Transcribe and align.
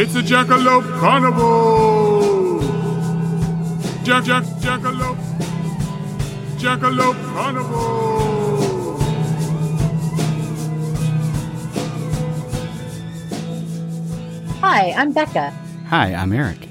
It's 0.00 0.14
a 0.14 0.22
Jackalope 0.22 1.00
Carnival! 1.00 2.60
Jack, 4.04 4.24
Jack, 4.24 4.44
Jackalope! 4.62 5.18
Jackalope 6.58 7.34
Carnival! 7.34 8.98
Hi, 14.60 14.92
I'm 14.96 15.12
Becca, 15.12 15.50
Hi, 15.88 16.12
I'm 16.14 16.32
Eric. 16.32 16.68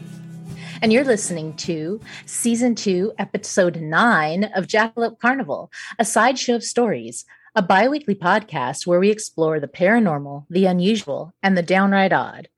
and 0.82 0.94
you're 0.94 1.04
listening 1.04 1.54
to 1.58 2.00
Season 2.26 2.76
2, 2.76 3.14
Episode 3.18 3.82
9 3.82 4.46
of 4.56 4.68
Jackalope 4.68 5.20
Carnival, 5.20 5.72
a 6.00 6.06
sideshow 6.06 6.56
of 6.56 6.64
stories, 6.64 7.26
a 7.58 7.62
bi 7.64 7.88
weekly 7.88 8.14
podcast 8.14 8.86
where 8.86 9.00
we 9.00 9.10
explore 9.10 9.60
the 9.60 9.68
paranormal, 9.68 10.46
the 10.48 10.68
unusual, 10.68 11.34
and 11.42 11.58
the 11.58 11.64
downright 11.64 12.14
odd. 12.14 12.50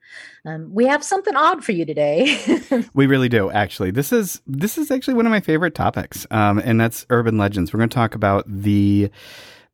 Um, 0.44 0.68
we 0.74 0.86
have 0.86 1.02
something 1.02 1.34
odd 1.34 1.64
for 1.64 1.72
you 1.72 1.86
today. 1.86 2.36
We 2.94 3.06
really 3.06 3.30
do, 3.30 3.50
actually. 3.50 3.92
This 3.92 4.12
is 4.12 4.42
this 4.46 4.76
is 4.76 4.90
actually 4.90 5.14
one 5.14 5.24
of 5.24 5.30
my 5.30 5.40
favorite 5.40 5.74
topics, 5.74 6.26
um, 6.30 6.58
and 6.58 6.78
that's 6.78 7.06
urban 7.08 7.38
legends. 7.38 7.72
We're 7.72 7.78
going 7.78 7.88
to 7.88 7.94
talk 7.94 8.14
about 8.14 8.44
the 8.46 9.10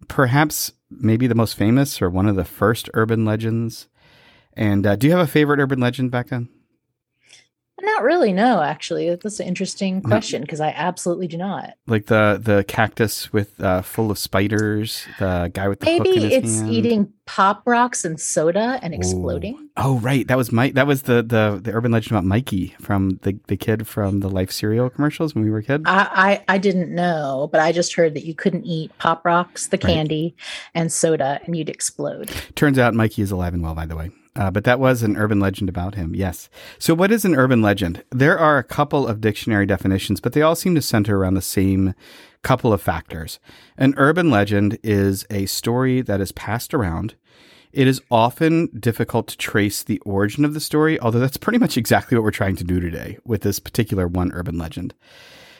perhaps 0.06 0.72
maybe 0.90 1.26
the 1.26 1.34
most 1.34 1.56
famous 1.56 2.00
or 2.00 2.08
one 2.08 2.28
of 2.28 2.36
the 2.36 2.44
first 2.44 2.88
urban 2.94 3.24
legends. 3.24 3.88
And 4.52 4.86
uh, 4.86 4.94
do 4.94 5.08
you 5.08 5.12
have 5.12 5.26
a 5.26 5.30
favorite 5.30 5.58
urban 5.58 5.80
legend, 5.80 6.12
Becca? 6.12 6.46
Not 7.80 8.02
really, 8.02 8.32
no, 8.32 8.62
actually. 8.62 9.14
That's 9.14 9.38
an 9.38 9.46
interesting 9.46 10.00
question 10.02 10.40
because 10.42 10.60
I 10.60 10.68
absolutely 10.70 11.26
do 11.28 11.36
not. 11.36 11.74
Like 11.86 12.06
the 12.06 12.40
the 12.42 12.64
cactus 12.66 13.32
with 13.34 13.60
uh, 13.60 13.82
full 13.82 14.10
of 14.10 14.18
spiders, 14.18 15.06
the 15.18 15.50
guy 15.52 15.68
with 15.68 15.80
the 15.80 15.86
Maybe 15.86 16.34
it's 16.34 16.60
hand. 16.60 16.72
eating 16.72 17.12
pop 17.26 17.62
rocks 17.66 18.04
and 18.04 18.18
soda 18.18 18.78
and 18.82 18.94
exploding. 18.94 19.68
Oh 19.76 19.98
right, 19.98 20.26
that 20.28 20.38
was 20.38 20.52
Mike. 20.52 20.72
That 20.74 20.86
was 20.86 21.02
the 21.02 21.16
the 21.22 21.60
the 21.62 21.72
urban 21.72 21.92
legend 21.92 22.12
about 22.12 22.24
Mikey 22.24 22.74
from 22.80 23.18
the 23.22 23.38
the 23.46 23.58
kid 23.58 23.86
from 23.86 24.20
the 24.20 24.30
Life 24.30 24.50
cereal 24.50 24.88
commercials 24.88 25.34
when 25.34 25.44
we 25.44 25.50
were 25.50 25.60
kids. 25.60 25.84
I, 25.86 26.42
I 26.48 26.54
I 26.54 26.58
didn't 26.58 26.94
know, 26.94 27.48
but 27.52 27.60
I 27.60 27.72
just 27.72 27.94
heard 27.94 28.14
that 28.14 28.24
you 28.24 28.34
couldn't 28.34 28.64
eat 28.64 28.90
pop 28.98 29.24
rocks, 29.26 29.66
the 29.66 29.76
Right. 29.76 29.92
candy, 29.94 30.34
and 30.74 30.90
soda, 30.90 31.40
and 31.44 31.54
you'd 31.54 31.68
explode. 31.68 32.30
Turns 32.54 32.78
out 32.78 32.94
Mikey 32.94 33.20
is 33.20 33.30
alive 33.30 33.52
and 33.52 33.62
well, 33.62 33.74
by 33.74 33.84
the 33.84 33.96
way. 33.96 34.10
Uh, 34.36 34.50
but 34.50 34.64
that 34.64 34.78
was 34.78 35.02
an 35.02 35.16
urban 35.16 35.40
legend 35.40 35.68
about 35.68 35.94
him, 35.94 36.14
yes. 36.14 36.50
So, 36.78 36.94
what 36.94 37.10
is 37.10 37.24
an 37.24 37.34
urban 37.34 37.62
legend? 37.62 38.04
There 38.10 38.38
are 38.38 38.58
a 38.58 38.64
couple 38.64 39.06
of 39.06 39.20
dictionary 39.20 39.64
definitions, 39.64 40.20
but 40.20 40.34
they 40.34 40.42
all 40.42 40.54
seem 40.54 40.74
to 40.74 40.82
center 40.82 41.18
around 41.18 41.34
the 41.34 41.42
same 41.42 41.94
couple 42.42 42.72
of 42.72 42.82
factors. 42.82 43.40
An 43.78 43.94
urban 43.96 44.30
legend 44.30 44.78
is 44.82 45.24
a 45.30 45.46
story 45.46 46.02
that 46.02 46.20
is 46.20 46.32
passed 46.32 46.74
around. 46.74 47.14
It 47.72 47.88
is 47.88 48.02
often 48.10 48.68
difficult 48.78 49.28
to 49.28 49.36
trace 49.36 49.82
the 49.82 49.98
origin 50.00 50.44
of 50.44 50.54
the 50.54 50.60
story, 50.60 51.00
although 51.00 51.18
that's 51.18 51.36
pretty 51.36 51.58
much 51.58 51.76
exactly 51.76 52.16
what 52.16 52.24
we're 52.24 52.30
trying 52.30 52.56
to 52.56 52.64
do 52.64 52.78
today 52.78 53.18
with 53.24 53.40
this 53.40 53.58
particular 53.58 54.06
one 54.06 54.32
urban 54.32 54.58
legend. 54.58 54.94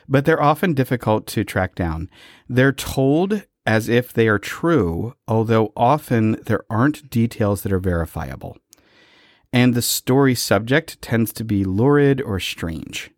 But 0.09 0.25
they're 0.25 0.43
often 0.43 0.75
difficult 0.75 1.27
to 1.29 1.45
track 1.45 1.75
down. 1.75 2.09
They're 2.49 2.73
told 2.73 3.43
as 3.67 3.89
if 3.89 4.13
they 4.13 4.29
are 4.29 4.39
true, 4.39 5.15
although 5.27 5.73
often 5.77 6.39
there 6.45 6.65
aren't 6.71 7.11
details 7.11 7.63
that 7.63 7.73
are 7.73 7.81
verifiable. 7.81 8.57
And 9.57 9.73
the 9.73 9.81
story 9.81 10.35
subject 10.35 11.01
tends 11.01 11.33
to 11.33 11.43
be 11.43 11.65
lurid 11.65 12.21
or 12.21 12.39
strange. 12.39 13.11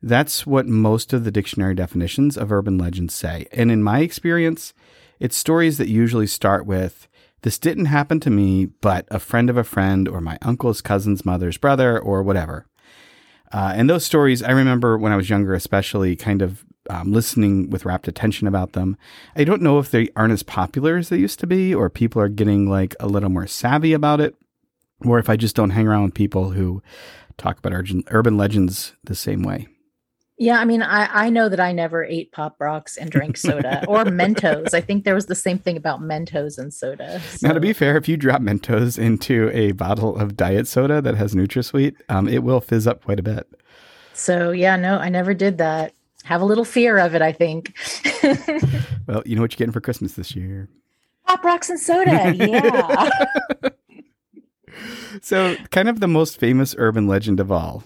That's 0.00 0.46
what 0.46 0.68
most 0.68 1.12
of 1.12 1.24
the 1.24 1.32
dictionary 1.32 1.74
definitions 1.74 2.36
of 2.36 2.52
urban 2.52 2.78
legends 2.78 3.14
say. 3.14 3.48
And 3.50 3.68
in 3.68 3.82
my 3.82 3.98
experience, 3.98 4.74
it's 5.18 5.36
stories 5.36 5.78
that 5.78 5.88
usually 5.88 6.28
start 6.28 6.66
with 6.66 7.08
this 7.40 7.58
didn't 7.58 7.86
happen 7.86 8.20
to 8.20 8.30
me, 8.30 8.66
but 8.66 9.08
a 9.10 9.18
friend 9.18 9.50
of 9.50 9.56
a 9.56 9.64
friend 9.64 10.06
or 10.06 10.20
my 10.20 10.38
uncle's 10.40 10.82
cousin's 10.82 11.26
mother's 11.26 11.56
brother 11.56 11.98
or 11.98 12.22
whatever. 12.22 12.64
Uh, 13.52 13.72
and 13.74 13.90
those 13.90 14.06
stories, 14.06 14.40
I 14.40 14.52
remember 14.52 14.96
when 14.96 15.10
I 15.10 15.16
was 15.16 15.30
younger, 15.30 15.52
especially 15.52 16.14
kind 16.14 16.42
of 16.42 16.64
um, 16.90 17.12
listening 17.12 17.70
with 17.70 17.84
rapt 17.84 18.06
attention 18.06 18.46
about 18.46 18.74
them. 18.74 18.96
I 19.34 19.42
don't 19.42 19.62
know 19.62 19.80
if 19.80 19.90
they 19.90 20.10
aren't 20.14 20.32
as 20.32 20.44
popular 20.44 20.96
as 20.96 21.08
they 21.08 21.18
used 21.18 21.40
to 21.40 21.48
be, 21.48 21.74
or 21.74 21.90
people 21.90 22.22
are 22.22 22.28
getting 22.28 22.70
like 22.70 22.94
a 23.00 23.08
little 23.08 23.30
more 23.30 23.48
savvy 23.48 23.92
about 23.92 24.20
it, 24.20 24.36
or 25.04 25.18
if 25.18 25.28
I 25.28 25.36
just 25.36 25.56
don't 25.56 25.70
hang 25.70 25.86
around 25.86 26.04
with 26.04 26.14
people 26.14 26.50
who 26.50 26.82
talk 27.38 27.58
about 27.58 27.72
urban, 27.72 28.04
urban 28.08 28.36
legends 28.36 28.94
the 29.04 29.14
same 29.14 29.42
way. 29.42 29.68
Yeah, 30.38 30.58
I 30.58 30.64
mean, 30.64 30.82
I, 30.82 31.26
I 31.26 31.30
know 31.30 31.48
that 31.48 31.60
I 31.60 31.70
never 31.70 32.04
ate 32.04 32.32
pop 32.32 32.56
rocks 32.58 32.96
and 32.96 33.10
drank 33.10 33.36
soda 33.36 33.84
or 33.86 34.04
Mentos. 34.06 34.74
I 34.74 34.80
think 34.80 35.04
there 35.04 35.14
was 35.14 35.26
the 35.26 35.36
same 35.36 35.58
thing 35.58 35.76
about 35.76 36.00
Mentos 36.00 36.58
and 36.58 36.74
soda. 36.74 37.20
Now, 37.42 37.52
to 37.52 37.60
be 37.60 37.72
fair, 37.72 37.96
if 37.96 38.08
you 38.08 38.16
drop 38.16 38.40
Mentos 38.40 38.98
into 38.98 39.50
a 39.52 39.72
bottle 39.72 40.16
of 40.16 40.36
diet 40.36 40.66
soda 40.66 41.00
that 41.00 41.14
has 41.14 41.34
NutraSweet, 41.34 41.94
um, 42.08 42.26
it 42.26 42.42
will 42.42 42.60
fizz 42.60 42.86
up 42.88 43.04
quite 43.04 43.20
a 43.20 43.22
bit. 43.22 43.46
so 44.14 44.50
yeah, 44.50 44.74
no, 44.76 44.98
I 44.98 45.10
never 45.10 45.32
did 45.32 45.58
that. 45.58 45.92
Have 46.24 46.40
a 46.40 46.44
little 46.44 46.64
fear 46.64 46.98
of 46.98 47.14
it, 47.14 47.22
I 47.22 47.32
think. 47.32 47.74
Well, 49.08 49.22
you 49.26 49.34
know 49.34 49.42
what 49.42 49.52
you're 49.52 49.58
getting 49.58 49.72
for 49.72 49.80
Christmas 49.80 50.12
this 50.14 50.34
year. 50.36 50.68
pop 51.26 51.44
rocks 51.44 51.68
and 51.68 51.78
soda, 51.78 52.32
yeah. 52.34 53.10
So, 55.20 55.56
kind 55.70 55.88
of 55.88 56.00
the 56.00 56.08
most 56.08 56.38
famous 56.38 56.74
urban 56.78 57.06
legend 57.06 57.40
of 57.40 57.52
all 57.52 57.84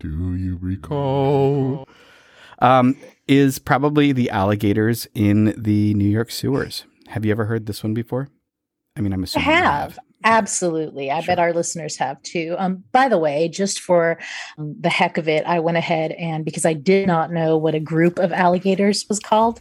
Do 0.00 0.34
you 0.36 0.58
recall? 0.60 1.88
um, 2.60 2.96
is 3.28 3.58
probably 3.58 4.12
the 4.12 4.30
alligators 4.30 5.06
in 5.14 5.54
the 5.56 5.94
New 5.94 6.08
York 6.08 6.30
sewers. 6.30 6.84
Have 7.08 7.24
you 7.24 7.30
ever 7.30 7.44
heard 7.46 7.66
this 7.66 7.82
one 7.82 7.94
before? 7.94 8.28
I 8.96 9.00
mean, 9.00 9.12
I'm 9.12 9.20
I 9.20 9.24
assuming 9.24 9.48
you 9.48 9.54
have. 9.54 9.98
Absolutely. 10.24 11.10
I 11.10 11.20
bet 11.20 11.38
our 11.38 11.52
listeners 11.52 11.96
have 11.98 12.20
too. 12.22 12.56
Um, 12.58 12.82
by 12.92 13.08
the 13.08 13.18
way, 13.18 13.48
just 13.48 13.80
for 13.80 14.18
um, 14.56 14.74
the 14.80 14.88
heck 14.88 15.18
of 15.18 15.28
it, 15.28 15.44
I 15.44 15.60
went 15.60 15.76
ahead 15.76 16.12
and 16.12 16.44
because 16.46 16.64
I 16.64 16.72
did 16.72 17.06
not 17.06 17.30
know 17.30 17.58
what 17.58 17.74
a 17.74 17.80
group 17.80 18.18
of 18.18 18.32
alligators 18.32 19.04
was 19.08 19.20
called 19.20 19.60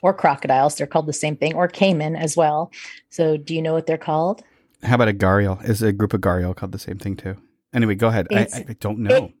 or 0.00 0.14
crocodiles, 0.14 0.76
they're 0.76 0.86
called 0.86 1.06
the 1.06 1.12
same 1.12 1.36
thing, 1.36 1.54
or 1.54 1.68
caiman 1.68 2.16
as 2.16 2.36
well. 2.36 2.72
So, 3.10 3.36
do 3.36 3.54
you 3.54 3.62
know 3.62 3.72
what 3.72 3.86
they're 3.86 3.96
called? 3.96 4.42
How 4.82 4.96
about 4.96 5.08
a 5.08 5.12
gharial? 5.12 5.62
Is 5.68 5.82
a 5.82 5.92
group 5.92 6.12
of 6.12 6.20
gharial 6.20 6.54
called 6.54 6.72
the 6.72 6.78
same 6.78 6.98
thing 6.98 7.16
too? 7.16 7.36
Anyway, 7.72 7.94
go 7.94 8.08
ahead. 8.08 8.26
I, 8.32 8.40
I, 8.52 8.64
I 8.68 8.76
don't 8.80 8.98
know. 8.98 9.32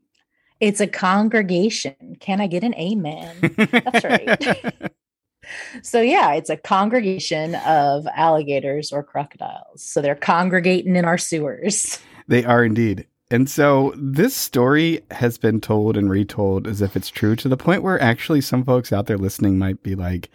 It's 0.60 0.80
a 0.80 0.86
congregation. 0.86 2.16
Can 2.20 2.40
I 2.40 2.46
get 2.46 2.62
an 2.62 2.74
amen? 2.76 3.36
That's 3.56 4.04
right. 4.04 4.92
so, 5.82 6.00
yeah, 6.00 6.34
it's 6.34 6.50
a 6.50 6.56
congregation 6.56 7.56
of 7.56 8.06
alligators 8.14 8.92
or 8.92 9.02
crocodiles. 9.02 9.82
So, 9.82 10.00
they're 10.00 10.14
congregating 10.14 10.96
in 10.96 11.04
our 11.04 11.18
sewers. 11.18 11.98
They 12.28 12.44
are 12.44 12.64
indeed. 12.64 13.08
And 13.32 13.50
so 13.50 13.92
this 13.96 14.34
story 14.34 15.00
has 15.10 15.38
been 15.38 15.60
told 15.60 15.96
and 15.96 16.08
retold 16.08 16.68
as 16.68 16.80
if 16.80 16.96
it's 16.96 17.10
true 17.10 17.34
to 17.34 17.48
the 17.48 17.56
point 17.56 17.82
where 17.82 18.00
actually 18.00 18.42
some 18.42 18.64
folks 18.64 18.92
out 18.92 19.06
there 19.06 19.18
listening 19.18 19.58
might 19.58 19.82
be 19.82 19.96
like, 19.96 20.30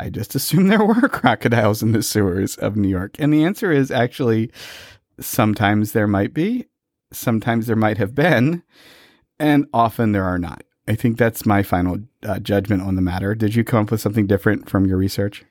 I 0.00 0.08
just 0.08 0.34
assumed 0.34 0.70
there 0.70 0.84
were 0.84 1.08
crocodiles 1.08 1.82
in 1.82 1.92
the 1.92 2.02
sewers 2.02 2.56
of 2.56 2.74
New 2.74 2.88
York. 2.88 3.16
And 3.18 3.32
the 3.32 3.44
answer 3.44 3.70
is 3.70 3.90
actually 3.90 4.50
sometimes 5.20 5.92
there 5.92 6.06
might 6.06 6.32
be, 6.32 6.66
sometimes 7.12 7.66
there 7.66 7.76
might 7.76 7.98
have 7.98 8.14
been, 8.14 8.62
and 9.38 9.66
often 9.74 10.12
there 10.12 10.24
are 10.24 10.38
not. 10.38 10.62
I 10.88 10.94
think 10.94 11.18
that's 11.18 11.44
my 11.44 11.62
final 11.62 11.98
uh, 12.22 12.38
judgment 12.40 12.82
on 12.82 12.96
the 12.96 13.02
matter. 13.02 13.34
Did 13.34 13.54
you 13.54 13.62
come 13.62 13.84
up 13.84 13.90
with 13.90 14.00
something 14.00 14.26
different 14.26 14.68
from 14.68 14.86
your 14.86 14.96
research? 14.96 15.44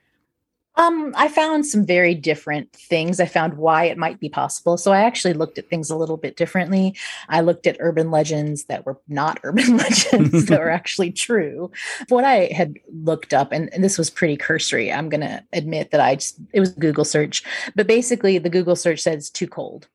Um, 0.79 1.13
I 1.17 1.27
found 1.27 1.65
some 1.65 1.85
very 1.85 2.15
different 2.15 2.71
things. 2.71 3.19
I 3.19 3.25
found 3.25 3.55
why 3.55 3.83
it 3.83 3.97
might 3.97 4.17
be 4.21 4.29
possible. 4.29 4.77
So 4.77 4.93
I 4.93 5.01
actually 5.01 5.33
looked 5.33 5.57
at 5.57 5.69
things 5.69 5.89
a 5.89 5.95
little 5.97 6.15
bit 6.15 6.37
differently. 6.37 6.95
I 7.27 7.41
looked 7.41 7.67
at 7.67 7.75
urban 7.81 8.11
legends 8.11 8.63
that 8.65 8.85
were 8.85 8.97
not 9.09 9.41
urban 9.43 9.75
legends 9.75 10.45
that 10.45 10.57
were 10.57 10.69
actually 10.71 11.11
true. 11.11 11.69
What 12.07 12.23
I 12.23 12.49
had 12.55 12.75
looked 13.03 13.33
up, 13.33 13.51
and, 13.51 13.71
and 13.73 13.83
this 13.83 13.97
was 13.97 14.09
pretty 14.09 14.37
cursory, 14.37 14.89
I'm 14.89 15.09
going 15.09 15.19
to 15.21 15.43
admit 15.51 15.91
that 15.91 15.99
I 15.99 16.15
just, 16.15 16.39
it 16.53 16.61
was 16.61 16.75
a 16.77 16.79
Google 16.79 17.03
search, 17.03 17.43
but 17.75 17.85
basically 17.85 18.37
the 18.37 18.49
Google 18.49 18.77
search 18.77 19.01
says 19.01 19.29
too 19.29 19.47
cold. 19.47 19.89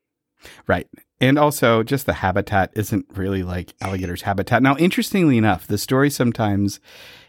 Right. 0.66 0.86
And 1.18 1.38
also, 1.38 1.82
just 1.82 2.04
the 2.04 2.12
habitat 2.12 2.70
isn't 2.74 3.06
really 3.14 3.42
like 3.42 3.72
alligators' 3.80 4.22
habitat. 4.22 4.62
Now, 4.62 4.76
interestingly 4.76 5.38
enough, 5.38 5.66
the 5.66 5.78
story 5.78 6.10
sometimes 6.10 6.80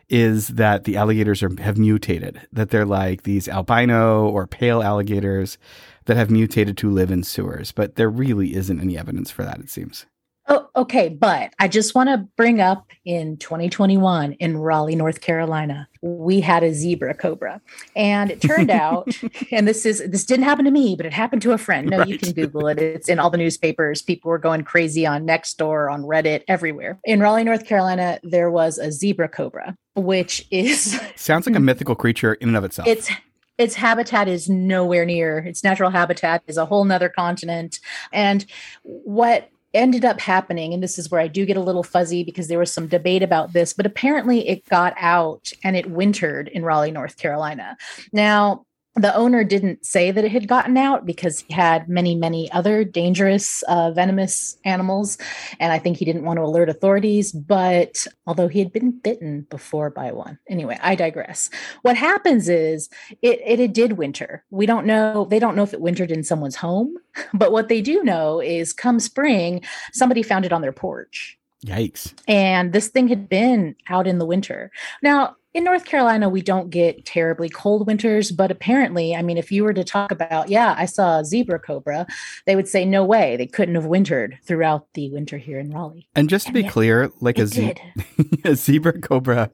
is 0.10 0.50
that 0.50 0.84
the 0.84 0.98
alligators 0.98 1.42
are, 1.42 1.52
have 1.62 1.78
mutated, 1.78 2.42
that 2.52 2.70
they're 2.70 2.86
like 2.86 3.24
these 3.24 3.48
albino 3.48 4.28
or 4.28 4.48
pale 4.48 4.82
alligators 4.82 5.58
that 6.06 6.18
have 6.18 6.30
mutated 6.30 6.78
to 6.78 6.90
live 6.90 7.12
in 7.12 7.24
sewers. 7.24 7.72
But 7.72 7.96
there 7.96 8.10
really 8.10 8.56
isn't 8.56 8.80
any 8.80 8.98
evidence 8.98 9.32
for 9.32 9.44
that, 9.44 9.60
it 9.60 9.70
seems. 9.70 10.06
Oh, 10.48 10.70
okay. 10.76 11.10
But 11.10 11.54
I 11.60 11.68
just 11.68 11.96
want 11.96 12.10
to 12.10 12.18
bring 12.38 12.62
up 12.62 12.92
in 13.04 13.38
2021 13.38 14.34
in 14.34 14.58
Raleigh, 14.58 14.96
North 14.96 15.22
Carolina, 15.22 15.88
we 16.02 16.40
had 16.40 16.64
a 16.64 16.72
zebra 16.72 17.16
cobra. 17.16 17.62
And 17.96 18.30
it 18.30 18.42
turned 18.42 18.70
out, 18.70 19.08
and 19.52 19.68
this 19.68 19.88
is 19.88 20.04
this 20.08 20.24
didn't 20.24 20.46
happen 20.46 20.66
to 20.66 20.72
me, 20.72 20.96
but 20.96 21.08
it 21.08 21.14
happened 21.14 21.42
to 21.44 21.54
a 21.54 21.58
friend. 21.58 21.90
No, 21.90 22.04
you 22.04 22.20
can 22.20 22.32
Google 22.34 22.68
it. 22.68 22.80
It's 22.80 23.10
in 23.10 23.18
all 23.18 23.32
the 23.32 23.38
newspapers. 23.38 24.04
People 24.04 24.30
were 24.30 24.38
going 24.38 24.64
crazy 24.64 25.06
on 25.08 25.26
Nextdoor, 25.26 25.92
on 25.92 26.04
Reddit, 26.04 26.44
everywhere. 26.48 27.00
In 27.06 27.20
Raleigh, 27.20 27.44
North 27.44 27.66
Carolina, 27.66 28.20
there 28.22 28.52
was 28.52 28.78
a 28.78 28.92
zebra 28.92 29.30
cobra, 29.30 29.76
which 29.96 30.46
is 30.52 31.00
Sounds 31.16 31.48
like 31.48 31.56
a 31.56 31.60
mythical 31.60 31.96
creature 31.96 32.36
in 32.36 32.50
and 32.50 32.58
of 32.58 32.64
itself. 32.64 32.88
it's 32.88 33.10
its 33.58 33.76
habitat 33.76 34.28
is 34.28 34.50
nowhere 34.50 35.06
near. 35.06 35.38
Its 35.40 35.64
natural 35.64 35.90
habitat 35.90 36.44
is 36.48 36.58
a 36.58 36.66
whole 36.66 36.84
nother 36.84 37.08
continent. 37.08 37.80
And 38.12 38.46
what 38.82 39.50
ended 39.74 40.06
up 40.06 40.22
happening 40.22 40.74
and 40.74 40.82
this 40.82 40.98
is 40.98 41.12
where 41.12 41.20
i 41.20 41.28
do 41.28 41.46
get 41.46 41.58
a 41.58 41.62
little 41.62 41.84
fuzzy 41.84 42.24
because 42.24 42.48
there 42.48 42.58
was 42.58 42.72
some 42.72 42.88
debate 42.88 43.22
about 43.22 43.52
this 43.52 43.74
but 43.74 43.86
apparently 43.86 44.48
it 44.48 44.66
got 44.70 44.94
out 44.98 45.52
and 45.66 45.76
it 45.76 45.92
wintered 45.92 46.48
in 46.48 46.64
raleigh 46.64 46.92
north 46.92 47.18
carolina. 47.18 47.76
Now 48.14 48.66
the 48.96 49.14
owner 49.14 49.44
didn't 49.44 49.86
say 49.86 50.10
that 50.12 50.24
it 50.24 50.32
had 50.32 50.48
gotten 50.48 50.78
out 50.78 51.06
because 51.06 51.42
he 51.42 51.54
had 51.54 51.90
many, 51.90 52.16
many 52.16 52.50
other 52.52 52.86
dangerous, 52.86 53.62
uh, 53.64 53.92
venomous 53.92 54.58
animals. 54.64 55.18
And 55.60 55.74
I 55.74 55.80
think 55.80 55.98
he 55.98 56.06
didn't 56.06 56.24
want 56.24 56.38
to 56.38 56.44
alert 56.44 56.70
authorities. 56.70 57.34
But 57.34 58.08
although 58.26 58.48
he 58.48 58.60
had 58.60 58.72
been 58.72 58.92
bitten 58.92 59.48
before 59.50 59.90
by 59.90 60.14
one. 60.14 60.40
Anyway, 60.50 60.80
I 60.82 60.96
digress. 60.96 61.50
What 61.82 61.98
happens 61.98 62.48
is 62.48 62.90
it, 63.22 63.42
it, 63.46 63.60
it 63.60 63.74
did 63.74 63.94
winter. 63.94 64.46
We 64.50 64.66
don't 64.66 64.86
know, 64.86 65.26
they 65.30 65.40
don't 65.40 65.58
know 65.58 65.64
if 65.64 65.74
it 65.74 65.82
wintered 65.82 66.12
in 66.12 66.24
someone's 66.24 66.56
home. 66.56 66.96
But 67.34 67.52
what 67.52 67.70
they 67.70 67.82
do 67.82 68.04
know 68.04 68.40
is 68.40 68.74
come 68.74 69.00
spring, 69.00 69.62
somebody 69.94 70.22
found 70.22 70.46
it 70.46 70.54
on 70.54 70.62
their 70.62 70.72
porch. 70.72 71.38
Yikes. 71.66 72.14
And 72.28 72.72
this 72.74 72.88
thing 72.88 73.08
had 73.08 73.28
been 73.28 73.76
out 73.90 74.08
in 74.08 74.20
the 74.20 74.26
winter. 74.26 74.72
Now, 75.02 75.36
in 75.56 75.64
North 75.64 75.86
Carolina, 75.86 76.28
we 76.28 76.42
don't 76.42 76.70
get 76.70 77.06
terribly 77.06 77.48
cold 77.48 77.88
winters, 77.88 78.30
but 78.30 78.52
apparently, 78.52 79.16
I 79.16 79.22
mean, 79.22 79.38
if 79.38 79.54
you 79.54 79.64
were 79.64 79.74
to 79.74 79.86
talk 79.86 80.12
about, 80.12 80.50
yeah, 80.50 80.76
I 80.78 80.86
saw 80.86 81.20
a 81.20 81.26
zebra 81.26 81.60
cobra, 81.60 82.06
they 82.46 82.58
would 82.58 82.68
say, 82.68 82.84
no 82.84 83.06
way, 83.06 83.38
they 83.38 83.48
couldn't 83.48 83.76
have 83.76 83.86
wintered 83.86 84.38
throughout 84.44 84.92
the 84.96 85.10
winter 85.12 85.38
here 85.38 85.58
in 85.58 85.72
Raleigh. 85.72 86.10
And 86.14 86.30
just 86.30 86.48
to 86.48 86.50
And 86.50 86.56
be 86.56 86.64
clear, 86.70 87.10
like 87.22 87.40
a, 87.40 87.48
ze- 87.48 87.74
a 88.44 88.54
zebra 88.56 89.00
cobra 89.00 89.50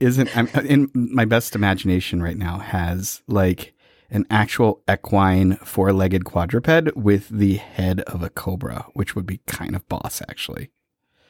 isn't, 0.00 0.36
I'm, 0.36 0.50
uh, 0.54 0.60
in 0.60 0.90
my 0.92 1.24
best 1.24 1.54
imagination 1.54 2.22
right 2.22 2.36
now, 2.36 2.58
has 2.58 3.22
like 3.26 3.72
an 4.10 4.26
actual 4.28 4.82
equine 4.86 5.56
four 5.56 5.94
legged 5.94 6.26
quadruped 6.26 6.94
with 6.94 7.26
the 7.30 7.54
head 7.54 8.02
of 8.02 8.22
a 8.22 8.28
cobra, 8.28 8.84
which 8.92 9.16
would 9.16 9.24
be 9.24 9.38
kind 9.46 9.74
of 9.74 9.88
boss, 9.88 10.20
actually. 10.28 10.68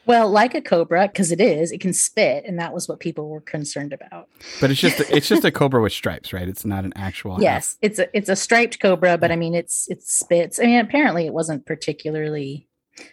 Well, 0.09 0.27
like 0.27 0.55
a 0.55 0.61
cobra, 0.61 1.07
because 1.07 1.31
it 1.31 1.39
is, 1.39 1.71
it 1.71 1.79
can 1.79 1.93
spit, 1.93 2.43
and 2.43 2.57
that 2.57 2.73
was 2.73 2.89
what 2.89 2.99
people 2.99 3.29
were 3.29 3.41
concerned 3.41 3.93
about. 3.93 4.27
But 4.59 4.71
it's 4.71 4.79
just 4.79 4.99
it's 5.01 5.27
just 5.27 5.45
a 5.45 5.51
cobra 5.51 5.83
with 5.83 5.93
stripes, 5.93 6.33
right? 6.33 6.49
It's 6.49 6.65
not 6.65 6.83
an 6.83 6.93
actual. 6.95 7.39
Yes, 7.39 7.77
it's 7.83 7.99
a 7.99 8.07
it's 8.17 8.27
a 8.27 8.35
striped 8.35 8.79
cobra, 8.79 9.19
but 9.19 9.31
I 9.31 9.35
mean, 9.35 9.53
it's 9.53 9.87
it 9.87 10.01
spits. 10.01 10.59
I 10.59 10.63
mean, 10.63 10.79
apparently, 10.79 11.27
it 11.27 11.33
wasn't 11.33 11.67
particularly, 11.67 12.67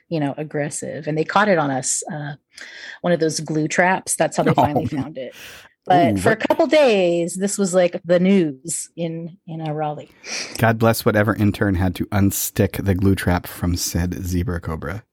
you 0.09 0.21
know, 0.21 0.33
aggressive, 0.39 1.07
and 1.07 1.19
they 1.19 1.25
caught 1.25 1.49
it 1.49 1.59
on 1.59 1.71
us 1.71 2.03
uh, 2.11 2.37
one 3.03 3.13
of 3.13 3.21
those 3.21 3.41
glue 3.41 3.69
traps. 3.69 4.17
That's 4.17 4.39
how 4.39 4.45
they 4.45 4.55
finally 4.65 4.89
Oh. 4.91 4.97
found 4.97 5.19
it. 5.19 5.35
But 5.85 6.15
Ooh, 6.15 6.17
for 6.17 6.31
a 6.33 6.37
couple 6.37 6.67
days, 6.67 7.35
this 7.35 7.59
was 7.59 7.75
like 7.75 8.01
the 8.07 8.19
news 8.19 8.89
in 8.97 9.37
in 9.47 9.61
uh, 9.61 9.71
Raleigh. 9.73 10.11
God 10.57 10.79
bless 10.79 11.05
whatever 11.05 11.37
intern 11.37 11.75
had 11.75 11.95
to 11.97 12.07
unstick 12.07 12.83
the 12.83 12.95
glue 12.95 13.15
trap 13.15 13.47
from 13.47 13.77
said 13.77 14.15
zebra 14.25 14.63
cobra. 14.63 15.05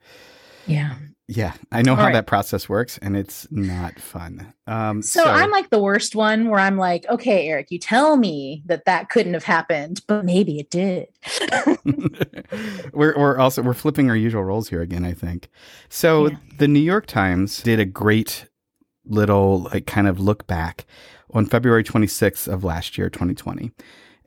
Yeah. 0.66 0.96
Yeah, 1.30 1.54
I 1.72 1.82
know 1.84 1.92
All 1.92 1.98
how 1.98 2.06
right. 2.08 2.14
that 2.14 2.28
process 2.28 2.68
works, 2.68 2.98
and 2.98 3.16
it's 3.16 3.48
not 3.50 3.98
fun. 3.98 4.54
Um, 4.68 5.02
So, 5.02 5.24
I'm 5.24 5.52
like 5.52 5.70
the 5.70 5.80
worst 5.80 6.16
one 6.16 6.50
where 6.50 6.60
I'm 6.60 6.78
like, 6.78 7.06
okay, 7.10 7.48
Eric, 7.48 7.72
you 7.72 7.80
tell 7.80 8.18
me 8.18 8.62
that 8.66 8.84
that 8.86 9.10
couldn't 9.10 9.34
have 9.34 9.46
happened, 9.46 10.02
but 10.06 10.26
maybe 10.26 10.60
it 10.60 10.70
did. 10.70 11.08
we're 12.94 13.18
we're 13.18 13.38
also 13.38 13.62
we're 13.62 13.74
flipping 13.74 14.10
our 14.10 14.16
usual 14.16 14.44
roles 14.44 14.70
here 14.70 14.82
again. 14.82 15.06
I 15.06 15.14
think. 15.14 15.50
So 15.90 16.28
Yeah. 16.28 16.38
the 16.58 16.68
New 16.68 16.80
York 16.80 17.06
Times 17.06 17.62
did 17.62 17.80
a 17.80 17.86
great 17.86 18.48
little 19.06 19.60
like 19.74 19.86
kind 19.86 20.08
of 20.08 20.20
look 20.20 20.46
back 20.48 20.86
on 21.34 21.46
February 21.46 21.84
26th 21.84 22.52
of 22.52 22.64
last 22.64 22.98
year, 22.98 23.10
2020, 23.10 23.72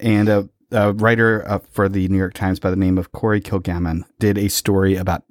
and 0.00 0.28
a, 0.28 0.49
a 0.72 0.92
writer 0.94 1.44
uh, 1.49 1.58
for 1.70 1.88
the 1.88 2.08
New 2.08 2.19
York 2.19 2.34
Times 2.34 2.58
by 2.58 2.70
the 2.70 2.76
name 2.76 2.99
of 2.99 3.12
Corey 3.12 3.40
Kilgannon 3.40 4.02
did 4.19 4.37
a 4.38 4.49
story 4.49 4.96
about 4.96 5.22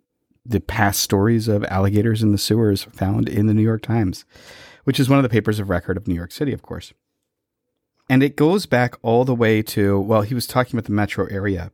the 0.45 0.59
past 0.59 0.99
stories 0.99 1.47
of 1.47 1.63
alligators 1.65 2.21
in 2.21 2.31
the 2.31 2.37
sewers 2.37 2.83
found 2.83 3.27
in 3.27 3.47
the 3.47 3.53
New 3.53 3.63
York 3.63 3.81
Times, 3.81 4.25
which 4.83 4.99
is 4.99 5.09
one 5.09 5.17
of 5.17 5.23
the 5.23 5.29
papers 5.29 5.59
of 5.59 5.69
record 5.69 5.97
of 5.97 6.07
New 6.07 6.13
York 6.13 6.31
City, 6.31 6.53
of 6.53 6.61
course. 6.61 6.93
And 8.07 8.21
it 8.21 8.35
goes 8.35 8.65
back 8.65 8.95
all 9.01 9.25
the 9.25 9.33
way 9.33 9.63
to, 9.63 9.99
well, 9.99 10.21
he 10.21 10.35
was 10.35 10.45
talking 10.45 10.77
about 10.77 10.85
the 10.85 10.91
metro 10.91 11.25
area, 11.27 11.71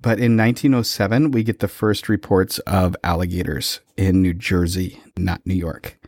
but 0.00 0.18
in 0.18 0.36
1907, 0.36 1.30
we 1.32 1.42
get 1.42 1.58
the 1.58 1.68
first 1.68 2.08
reports 2.08 2.58
of 2.60 2.96
alligators 3.02 3.80
in 3.96 4.22
New 4.22 4.34
Jersey, 4.34 5.00
not 5.16 5.44
New 5.44 5.54
York. 5.54 5.98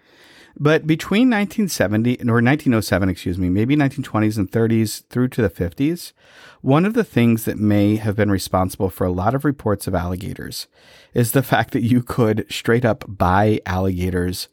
But 0.56 0.86
between 0.86 1.30
1970 1.30 2.18
or 2.28 2.40
1907, 2.40 3.08
excuse 3.08 3.38
me, 3.38 3.50
maybe 3.50 3.76
1920s 3.76 4.38
and 4.38 4.50
30s 4.50 5.04
through 5.08 5.28
to 5.28 5.42
the 5.42 5.50
50s, 5.50 6.12
one 6.60 6.84
of 6.84 6.94
the 6.94 7.04
things 7.04 7.44
that 7.44 7.58
may 7.58 7.96
have 7.96 8.16
been 8.16 8.30
responsible 8.30 8.88
for 8.88 9.04
a 9.04 9.12
lot 9.12 9.34
of 9.34 9.44
reports 9.44 9.86
of 9.86 9.94
alligators 9.94 10.68
is 11.12 11.32
the 11.32 11.42
fact 11.54 11.72
that 11.72 11.82
you 11.82 12.02
could 12.02 12.46
straight 12.50 12.84
up 12.84 13.04
buy 13.08 13.60
alligators 13.66 14.48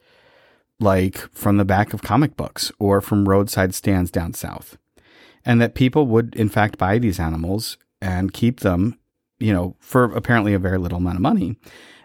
like 0.79 1.17
from 1.31 1.57
the 1.57 1.65
back 1.65 1.93
of 1.93 2.01
comic 2.01 2.35
books 2.35 2.71
or 2.79 3.01
from 3.01 3.29
roadside 3.29 3.75
stands 3.75 4.09
down 4.09 4.33
south. 4.33 4.77
And 5.45 5.61
that 5.61 5.75
people 5.75 6.07
would, 6.07 6.35
in 6.35 6.49
fact, 6.49 6.77
buy 6.77 6.97
these 6.97 7.19
animals 7.19 7.77
and 8.01 8.33
keep 8.33 8.59
them, 8.59 8.99
you 9.39 9.53
know, 9.53 9.75
for 9.79 10.05
apparently 10.15 10.53
a 10.53 10.59
very 10.59 10.77
little 10.77 10.97
amount 10.97 11.15
of 11.17 11.21
money. 11.21 11.55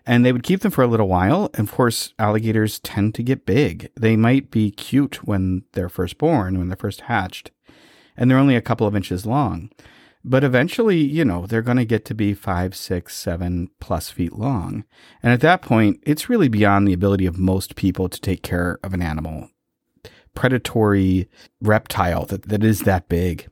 And 0.06 0.24
they 0.24 0.32
would 0.32 0.44
keep 0.44 0.60
them 0.60 0.70
for 0.70 0.84
a 0.84 0.86
little 0.86 1.08
while. 1.08 1.50
And 1.54 1.68
of 1.68 1.74
course, 1.74 2.14
alligators 2.18 2.78
tend 2.78 3.14
to 3.16 3.22
get 3.22 3.44
big. 3.44 3.90
They 3.96 4.16
might 4.16 4.50
be 4.50 4.70
cute 4.70 5.26
when 5.26 5.64
they're 5.72 5.88
first 5.88 6.16
born, 6.16 6.58
when 6.58 6.68
they're 6.68 6.76
first 6.76 7.02
hatched, 7.02 7.50
and 8.16 8.30
they're 8.30 8.38
only 8.38 8.56
a 8.56 8.62
couple 8.62 8.86
of 8.86 8.94
inches 8.94 9.26
long. 9.26 9.70
But 10.28 10.42
eventually, 10.42 10.98
you 10.98 11.24
know, 11.24 11.46
they're 11.46 11.62
going 11.62 11.76
to 11.76 11.84
get 11.84 12.04
to 12.06 12.14
be 12.14 12.34
five, 12.34 12.74
six, 12.74 13.16
seven 13.16 13.70
plus 13.80 14.10
feet 14.10 14.32
long. 14.32 14.84
And 15.22 15.32
at 15.32 15.40
that 15.42 15.62
point, 15.62 16.00
it's 16.04 16.28
really 16.28 16.48
beyond 16.48 16.86
the 16.86 16.92
ability 16.92 17.26
of 17.26 17.38
most 17.38 17.76
people 17.76 18.08
to 18.08 18.20
take 18.20 18.42
care 18.42 18.80
of 18.82 18.92
an 18.92 19.02
animal, 19.02 19.50
predatory 20.34 21.28
reptile 21.60 22.26
that, 22.26 22.42
that 22.48 22.64
is 22.64 22.80
that 22.80 23.08
big. 23.08 23.48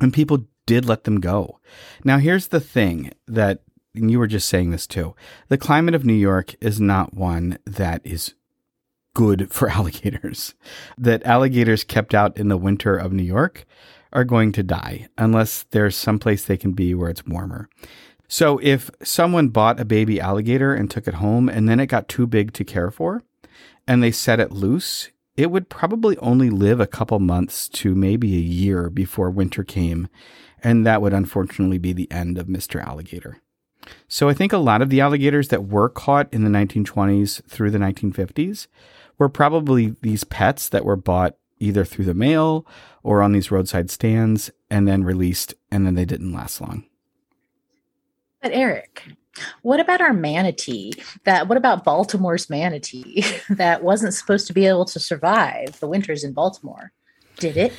And 0.00 0.14
people 0.14 0.46
did 0.64 0.86
let 0.86 1.04
them 1.04 1.20
go. 1.20 1.60
Now, 2.04 2.18
here's 2.18 2.48
the 2.48 2.60
thing 2.60 3.12
that 3.26 3.60
and 3.98 4.10
you 4.10 4.18
were 4.18 4.26
just 4.26 4.48
saying 4.48 4.70
this 4.70 4.86
too. 4.86 5.14
The 5.48 5.58
climate 5.58 5.94
of 5.94 6.04
New 6.04 6.14
York 6.14 6.54
is 6.60 6.80
not 6.80 7.14
one 7.14 7.58
that 7.64 8.00
is 8.04 8.34
good 9.14 9.50
for 9.52 9.68
alligators. 9.68 10.54
That 10.98 11.24
alligators 11.24 11.84
kept 11.84 12.14
out 12.14 12.36
in 12.36 12.48
the 12.48 12.56
winter 12.56 12.96
of 12.96 13.12
New 13.12 13.22
York 13.22 13.64
are 14.12 14.24
going 14.24 14.52
to 14.52 14.62
die 14.62 15.08
unless 15.18 15.64
there's 15.70 15.96
someplace 15.96 16.44
they 16.44 16.56
can 16.56 16.72
be 16.72 16.94
where 16.94 17.10
it's 17.10 17.26
warmer. 17.26 17.68
So 18.28 18.58
if 18.62 18.90
someone 19.02 19.48
bought 19.48 19.80
a 19.80 19.84
baby 19.84 20.20
alligator 20.20 20.74
and 20.74 20.90
took 20.90 21.06
it 21.06 21.14
home 21.14 21.48
and 21.48 21.68
then 21.68 21.80
it 21.80 21.86
got 21.86 22.08
too 22.08 22.26
big 22.26 22.52
to 22.54 22.64
care 22.64 22.90
for 22.90 23.22
and 23.86 24.02
they 24.02 24.10
set 24.10 24.40
it 24.40 24.52
loose, 24.52 25.10
it 25.36 25.50
would 25.50 25.68
probably 25.68 26.16
only 26.18 26.50
live 26.50 26.80
a 26.80 26.86
couple 26.86 27.18
months 27.20 27.68
to 27.68 27.94
maybe 27.94 28.34
a 28.34 28.40
year 28.40 28.90
before 28.90 29.30
winter 29.30 29.62
came. 29.62 30.08
And 30.62 30.86
that 30.86 31.02
would 31.02 31.12
unfortunately 31.12 31.78
be 31.78 31.92
the 31.92 32.10
end 32.10 32.38
of 32.38 32.46
Mr. 32.46 32.84
Alligator. 32.84 33.40
So 34.08 34.28
I 34.28 34.34
think 34.34 34.52
a 34.52 34.58
lot 34.58 34.82
of 34.82 34.90
the 34.90 35.00
alligators 35.00 35.48
that 35.48 35.68
were 35.68 35.88
caught 35.88 36.32
in 36.32 36.44
the 36.44 36.50
1920s 36.50 37.44
through 37.48 37.70
the 37.70 37.78
1950s 37.78 38.66
were 39.18 39.28
probably 39.28 39.94
these 40.02 40.24
pets 40.24 40.68
that 40.68 40.84
were 40.84 40.96
bought 40.96 41.36
either 41.58 41.84
through 41.84 42.04
the 42.04 42.14
mail 42.14 42.66
or 43.02 43.22
on 43.22 43.32
these 43.32 43.50
roadside 43.50 43.90
stands 43.90 44.50
and 44.70 44.86
then 44.86 45.04
released 45.04 45.54
and 45.70 45.86
then 45.86 45.94
they 45.94 46.04
didn't 46.04 46.34
last 46.34 46.60
long. 46.60 46.84
But 48.42 48.52
Eric, 48.52 49.02
what 49.62 49.80
about 49.80 50.00
our 50.00 50.12
manatee? 50.12 50.92
That 51.24 51.48
what 51.48 51.58
about 51.58 51.84
Baltimore's 51.84 52.50
manatee 52.50 53.24
that 53.50 53.82
wasn't 53.82 54.14
supposed 54.14 54.46
to 54.48 54.52
be 54.52 54.66
able 54.66 54.84
to 54.86 55.00
survive 55.00 55.78
the 55.80 55.88
winters 55.88 56.24
in 56.24 56.32
Baltimore? 56.32 56.92
Did 57.38 57.56
it? 57.56 57.72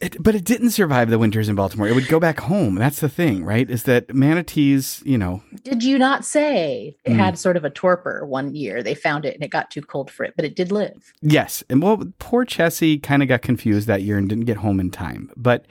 It, 0.00 0.16
but 0.22 0.34
it 0.34 0.44
didn't 0.44 0.70
survive 0.70 1.10
the 1.10 1.18
winters 1.18 1.48
in 1.48 1.54
Baltimore. 1.54 1.88
It 1.88 1.94
would 1.94 2.08
go 2.08 2.18
back 2.20 2.40
home. 2.40 2.74
That's 2.74 3.00
the 3.00 3.08
thing, 3.08 3.44
right? 3.44 3.70
Is 3.70 3.84
that 3.84 4.12
manatees, 4.14 5.00
you 5.06 5.16
know, 5.16 5.42
Did 5.62 5.84
you 5.84 5.96
not 5.98 6.24
say 6.24 6.96
it 7.04 7.12
Mm. 7.12 7.16
had 7.16 7.38
sort 7.38 7.56
of 7.56 7.64
a 7.64 7.70
torpor 7.70 8.26
one 8.26 8.54
year? 8.54 8.82
They 8.82 8.94
found 8.94 9.24
it 9.24 9.34
and 9.34 9.44
it 9.44 9.50
got 9.50 9.70
too 9.70 9.80
cold 9.82 10.10
for 10.10 10.24
it, 10.24 10.34
but 10.36 10.44
it 10.44 10.56
did 10.56 10.72
live. 10.72 11.12
Yes. 11.22 11.62
And 11.70 11.80
well, 11.82 12.02
poor 12.18 12.44
Chessie 12.44 13.00
kind 13.02 13.22
of 13.22 13.28
got 13.28 13.42
confused 13.42 13.86
that 13.86 14.02
year 14.02 14.18
and 14.18 14.28
didn't 14.28 14.44
get 14.44 14.58
home 14.58 14.80
in 14.80 14.90
time. 14.90 15.30
But 15.36 15.66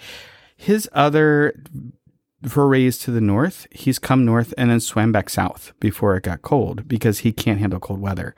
his 0.56 0.90
other 0.94 1.54
forays 2.48 2.98
to 3.00 3.12
the 3.12 3.22
north, 3.22 3.68
he's 3.72 4.00
come 4.00 4.24
north 4.26 4.54
and 4.58 4.70
then 4.72 4.80
swam 4.80 5.12
back 5.12 5.30
south 5.30 5.74
before 5.80 6.16
it 6.16 6.24
got 6.24 6.42
cold 6.42 6.88
because 6.88 7.20
he 7.20 7.32
can't 7.34 7.60
handle 7.60 7.80
cold 7.80 8.00
weather. 8.00 8.34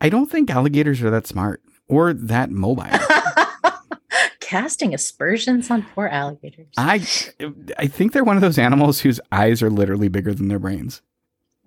I 0.00 0.08
don't 0.08 0.30
think 0.30 0.50
alligators 0.50 1.02
are 1.02 1.10
that 1.10 1.26
smart 1.26 1.62
or 1.88 2.12
that 2.12 2.50
mobile. 2.50 2.84
Casting 4.46 4.94
aspersions 4.94 5.72
on 5.72 5.82
poor 5.82 6.06
alligators. 6.06 6.68
I 6.76 7.04
I 7.78 7.88
think 7.88 8.12
they're 8.12 8.22
one 8.22 8.36
of 8.36 8.42
those 8.42 8.58
animals 8.58 9.00
whose 9.00 9.18
eyes 9.32 9.60
are 9.60 9.70
literally 9.70 10.06
bigger 10.06 10.32
than 10.32 10.46
their 10.46 10.60
brains. 10.60 11.02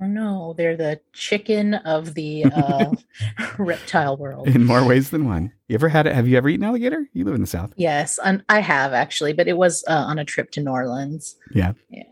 Oh 0.01 0.05
no, 0.05 0.53
they're 0.57 0.77
the 0.77 1.01
chicken 1.11 1.73
of 1.73 2.13
the 2.13 2.45
uh, 2.45 2.91
reptile 3.57 4.15
world. 4.15 4.47
in 4.47 4.63
more 4.63 4.85
ways 4.85 5.09
than 5.09 5.25
one. 5.25 5.51
You 5.67 5.73
ever 5.73 5.89
had 5.89 6.07
it? 6.07 6.15
Have 6.15 6.25
you 6.25 6.37
ever 6.37 6.47
eaten 6.47 6.63
alligator? 6.63 7.05
You 7.11 7.25
live 7.25 7.35
in 7.35 7.41
the 7.41 7.47
South. 7.47 7.73
Yes, 7.75 8.17
and 8.23 8.45
I 8.47 8.61
have 8.61 8.93
actually, 8.93 9.33
but 9.33 9.49
it 9.49 9.57
was 9.57 9.83
uh, 9.89 9.91
on 9.91 10.17
a 10.17 10.23
trip 10.23 10.51
to 10.51 10.61
New 10.61 10.71
Orleans. 10.71 11.35
Yeah. 11.51 11.73
Yeah. 11.89 12.03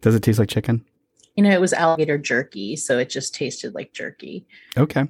Does 0.00 0.14
it 0.14 0.22
taste 0.22 0.38
like 0.38 0.48
chicken? 0.48 0.86
You 1.34 1.44
know, 1.44 1.50
it 1.50 1.60
was 1.60 1.74
alligator 1.74 2.16
jerky, 2.16 2.76
so 2.76 2.98
it 2.98 3.10
just 3.10 3.34
tasted 3.34 3.74
like 3.74 3.92
jerky. 3.92 4.46
Okay. 4.78 5.06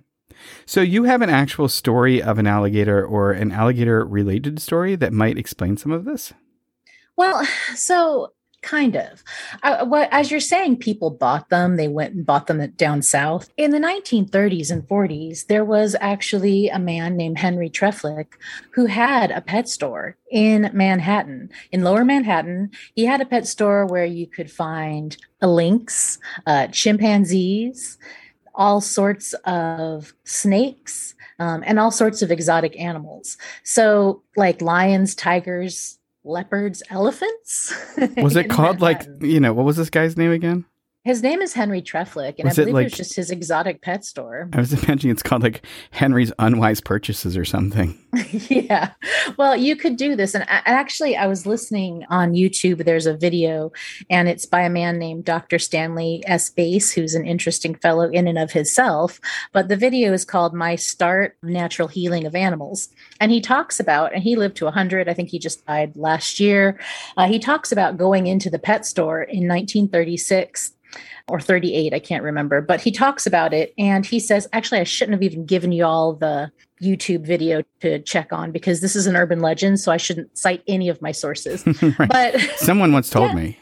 So 0.65 0.81
you 0.81 1.05
have 1.05 1.23
an 1.23 1.31
actual 1.31 1.69
story 1.69 2.23
of 2.23 2.39
an 2.39 2.47
alligator 2.47 3.05
or 3.05 3.33
an 3.33 3.53
alligator 3.53 4.05
related 4.05 4.61
story 4.61 4.97
that 4.97 5.13
might 5.13 5.39
explain 5.39 5.77
some 5.77 5.93
of 5.93 6.05
this? 6.05 6.33
Well, 7.17 7.47
so 7.75 8.33
kind 8.67 8.97
of. 8.97 9.23
Uh, 9.63 10.07
as 10.11 10.31
you're 10.31 10.41
saying, 10.41 10.79
people 10.79 11.11
bought 11.11 11.49
them. 11.51 11.77
They 11.77 11.89
went 11.89 12.15
and 12.15 12.27
bought 12.27 12.49
them 12.49 12.69
down 12.73 13.01
south. 13.01 13.49
In 13.57 13.71
the 13.71 13.79
1930s 13.79 14.71
and 14.71 14.83
40s, 14.83 15.47
there 15.47 15.65
was 15.65 15.95
actually 16.01 16.69
a 16.69 16.79
man 16.79 17.17
named 17.17 17.39
Henry 17.39 17.71
Trefflich 17.71 18.33
who 18.73 18.87
had 18.87 19.31
a 19.31 19.41
pet 19.41 19.69
store 19.69 20.17
in 20.31 20.71
Manhattan, 20.75 21.51
in 21.71 21.85
lower 21.85 22.05
Manhattan. 22.05 22.71
He 22.95 23.05
had 23.05 23.21
a 23.21 23.27
pet 23.27 23.47
store 23.47 23.87
where 23.87 24.05
you 24.05 24.27
could 24.27 24.51
find 24.51 25.17
a 25.41 25.47
lynx, 25.47 26.19
uh, 26.47 26.67
chimpanzees, 26.69 27.99
all 28.57 28.81
sorts 28.81 29.35
of 29.45 30.13
snakes. 30.25 31.15
Um, 31.39 31.63
and 31.67 31.79
all 31.79 31.91
sorts 31.91 32.23
of 32.23 32.31
exotic 32.31 32.81
animals. 32.81 33.37
So, 33.63 34.23
like 34.37 34.63
lions, 34.63 35.15
tigers, 35.15 35.99
leopards, 36.25 36.83
elephants. 36.91 37.75
Was 38.17 38.37
it 38.37 38.49
called 38.49 38.81
like, 38.81 39.07
you 39.21 39.39
know, 39.41 39.53
what 39.53 39.67
was 39.67 39.77
this 39.77 39.91
guy's 39.91 40.17
name 40.17 40.33
again? 40.33 40.65
His 41.07 41.23
name 41.23 41.41
is 41.41 41.53
Henry 41.53 41.83
Trefflich, 41.83 42.35
and 42.41 42.49
Was 42.49 42.59
I 42.59 42.63
it 42.63 42.65
believe 42.65 42.75
like- 42.75 42.87
it 42.87 42.91
was 42.91 42.99
just 42.99 43.15
his 43.15 43.31
exotic 43.31 43.81
pet 43.81 44.05
store. 44.05 44.49
I 44.53 44.59
was 44.59 44.73
imagining 44.73 45.13
it's 45.13 45.23
called 45.23 45.41
like 45.41 45.65
Henry's 45.93 46.33
Unwise 46.41 46.81
Purchases 46.81 47.37
or 47.37 47.45
something. 47.45 47.97
yeah. 48.49 48.91
Well, 49.39 49.57
you 49.57 49.77
could 49.77 49.97
do 49.99 50.17
this. 50.17 50.35
And 50.35 50.43
a- 50.43 50.69
actually, 50.69 51.17
I 51.17 51.29
was 51.29 51.47
listening 51.47 52.05
on 52.11 52.33
YouTube. 52.33 52.85
There's 52.85 53.07
a 53.07 53.17
video, 53.17 53.71
and 54.11 54.29
it's 54.29 54.47
by 54.47 54.63
a 54.63 54.69
man 54.69 54.99
named 54.99 55.25
Dr. 55.25 55.61
Stanley 55.61 56.25
S. 56.27 56.51
Bass, 56.51 56.91
who's 56.91 57.15
an 57.15 57.25
interesting 57.25 57.77
fellow 57.77 58.09
in 58.11 58.27
and 58.27 58.37
of 58.37 58.51
himself. 58.51 59.21
But 59.53 59.69
the 59.69 59.77
video 59.77 60.13
is 60.13 60.25
called 60.25 60.55
My 60.55 60.75
Start 60.75 61.37
Natural 61.41 61.87
Healing 61.87 62.27
of 62.27 62.35
Animals. 62.35 62.89
And 63.21 63.31
he 63.31 63.41
talks 63.41 63.79
about, 63.79 64.13
and 64.13 64.25
he 64.25 64.35
lived 64.35 64.57
to 64.57 64.65
100. 64.65 65.09
I 65.09 65.15
think 65.15 65.29
he 65.29 65.39
just 65.39 65.65
died 65.67 65.95
last 65.95 66.41
year. 66.41 66.81
Uh, 67.17 67.29
he 67.29 67.39
talks 67.39 67.71
about 67.71 67.97
going 67.97 68.27
into 68.27 68.51
the 68.51 68.59
pet 68.59 68.85
store 68.85 69.23
in 69.23 69.47
1936 69.47 70.73
or 71.29 71.41
38, 71.41 71.93
I 71.93 71.99
can't 71.99 72.23
remember, 72.23 72.61
but 72.61 72.81
he 72.81 72.91
talks 72.93 73.27
about 73.27 73.53
it 73.53 73.75
and 73.79 74.07
he 74.07 74.21
says, 74.21 74.49
actually, 74.53 74.81
I 74.81 74.85
shouldn't 74.85 75.15
have 75.15 75.23
even 75.23 75.45
given 75.45 75.73
you 75.73 75.85
all 75.85 76.13
the 76.15 76.51
YouTube 76.83 77.27
video 77.27 77.63
to 77.81 77.99
check 78.01 78.33
on 78.33 78.53
because 78.53 78.81
this 78.81 78.95
is 78.95 79.07
an 79.07 79.17
urban 79.17 79.41
legend, 79.41 79.81
so 79.81 79.91
I 79.91 79.97
shouldn't 79.97 80.37
cite 80.39 80.63
any 80.69 80.89
of 80.89 81.03
my 81.03 81.13
sources. 81.13 81.65
right. 81.99 82.09
But 82.09 82.41
Someone 82.57 82.93
once 82.93 83.11
told 83.11 83.31
Yeah. 83.31 83.37
me. 83.37 83.59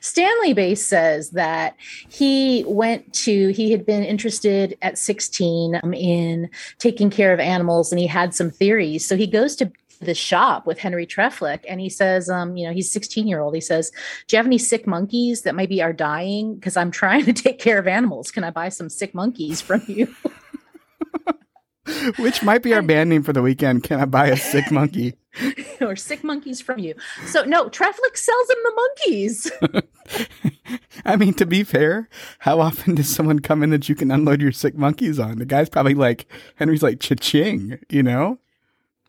Stanley 0.00 0.52
Bass 0.52 0.84
says 0.84 1.30
that 1.30 1.74
he 2.08 2.64
went 2.66 3.12
to, 3.14 3.48
he 3.48 3.72
had 3.72 3.84
been 3.84 4.04
interested 4.04 4.76
at 4.82 4.98
16 4.98 5.80
um, 5.82 5.92
in 5.94 6.48
taking 6.78 7.10
care 7.10 7.32
of 7.32 7.40
animals 7.40 7.90
and 7.90 7.98
he 7.98 8.06
had 8.06 8.34
some 8.34 8.50
theories. 8.50 9.04
So 9.06 9.16
he 9.16 9.26
goes 9.26 9.56
to 9.56 9.72
the 10.04 10.14
shop 10.14 10.66
with 10.66 10.78
Henry 10.78 11.06
Trefflich 11.06 11.64
and 11.68 11.80
he 11.80 11.88
says, 11.88 12.30
um, 12.30 12.56
you 12.56 12.66
know, 12.66 12.72
he's 12.72 12.92
16 12.92 13.26
year 13.26 13.40
old. 13.40 13.54
He 13.54 13.60
says, 13.60 13.90
Do 14.26 14.36
you 14.36 14.38
have 14.38 14.46
any 14.46 14.58
sick 14.58 14.86
monkeys 14.86 15.42
that 15.42 15.54
maybe 15.54 15.82
are 15.82 15.92
dying? 15.92 16.54
Because 16.54 16.76
I'm 16.76 16.90
trying 16.90 17.24
to 17.24 17.32
take 17.32 17.58
care 17.58 17.78
of 17.78 17.88
animals. 17.88 18.30
Can 18.30 18.44
I 18.44 18.50
buy 18.50 18.68
some 18.68 18.88
sick 18.88 19.14
monkeys 19.14 19.60
from 19.60 19.82
you? 19.86 20.14
Which 22.18 22.42
might 22.42 22.62
be 22.62 22.72
our 22.74 22.82
band 22.82 23.10
name 23.10 23.22
for 23.22 23.32
the 23.32 23.42
weekend. 23.42 23.82
Can 23.82 24.00
I 24.00 24.06
buy 24.06 24.28
a 24.28 24.36
sick 24.36 24.70
monkey? 24.70 25.14
or 25.80 25.96
sick 25.96 26.24
monkeys 26.24 26.60
from 26.60 26.78
you? 26.78 26.94
So, 27.26 27.44
no, 27.44 27.68
Trefflich 27.68 28.16
sells 28.16 28.50
him 28.50 28.56
the 28.64 28.72
monkeys. 28.76 29.52
I 31.04 31.16
mean, 31.16 31.34
to 31.34 31.46
be 31.46 31.62
fair, 31.62 32.08
how 32.40 32.60
often 32.60 32.94
does 32.94 33.14
someone 33.14 33.40
come 33.40 33.62
in 33.62 33.70
that 33.70 33.88
you 33.88 33.94
can 33.94 34.10
unload 34.10 34.40
your 34.40 34.52
sick 34.52 34.76
monkeys 34.76 35.18
on? 35.18 35.38
The 35.38 35.44
guy's 35.44 35.68
probably 35.68 35.94
like, 35.94 36.26
Henry's 36.56 36.82
like, 36.82 37.00
cha-ching, 37.00 37.78
you 37.90 38.02
know? 38.02 38.38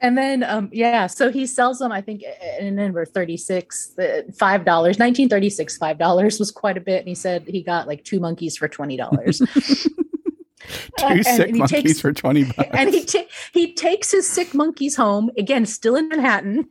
And 0.05 0.15
then, 0.17 0.43
um, 0.43 0.69
yeah, 0.71 1.07
so 1.07 1.31
he 1.31 1.47
sells 1.47 1.79
them, 1.79 1.91
I 1.91 1.99
think, 2.01 2.21
in 2.59 2.75
number 2.75 3.05
36, 3.05 3.93
uh, 3.97 4.01
$5, 4.29 4.35
1936, 4.37 5.79
$5 5.79 6.39
was 6.39 6.51
quite 6.51 6.77
a 6.77 6.81
bit. 6.81 6.99
And 6.99 7.07
he 7.07 7.15
said 7.15 7.47
he 7.47 7.63
got 7.63 7.87
like 7.87 8.03
two 8.03 8.19
monkeys 8.19 8.55
for 8.55 8.67
$20. 8.69 9.89
Two 10.97 11.05
Uh, 11.05 11.09
and 11.09 11.25
sick 11.25 11.47
he 11.47 11.53
monkeys 11.59 11.83
takes- 11.83 12.01
for 12.01 12.11
20 12.11 12.43
bucks. 12.45 12.69
and 12.73 12.89
he, 12.89 13.03
ta- 13.05 13.27
he 13.53 13.73
takes 13.73 14.09
his 14.11 14.27
sick 14.27 14.55
monkeys 14.55 14.95
home, 14.95 15.29
again, 15.37 15.63
still 15.67 15.95
in 15.95 16.07
Manhattan. 16.09 16.67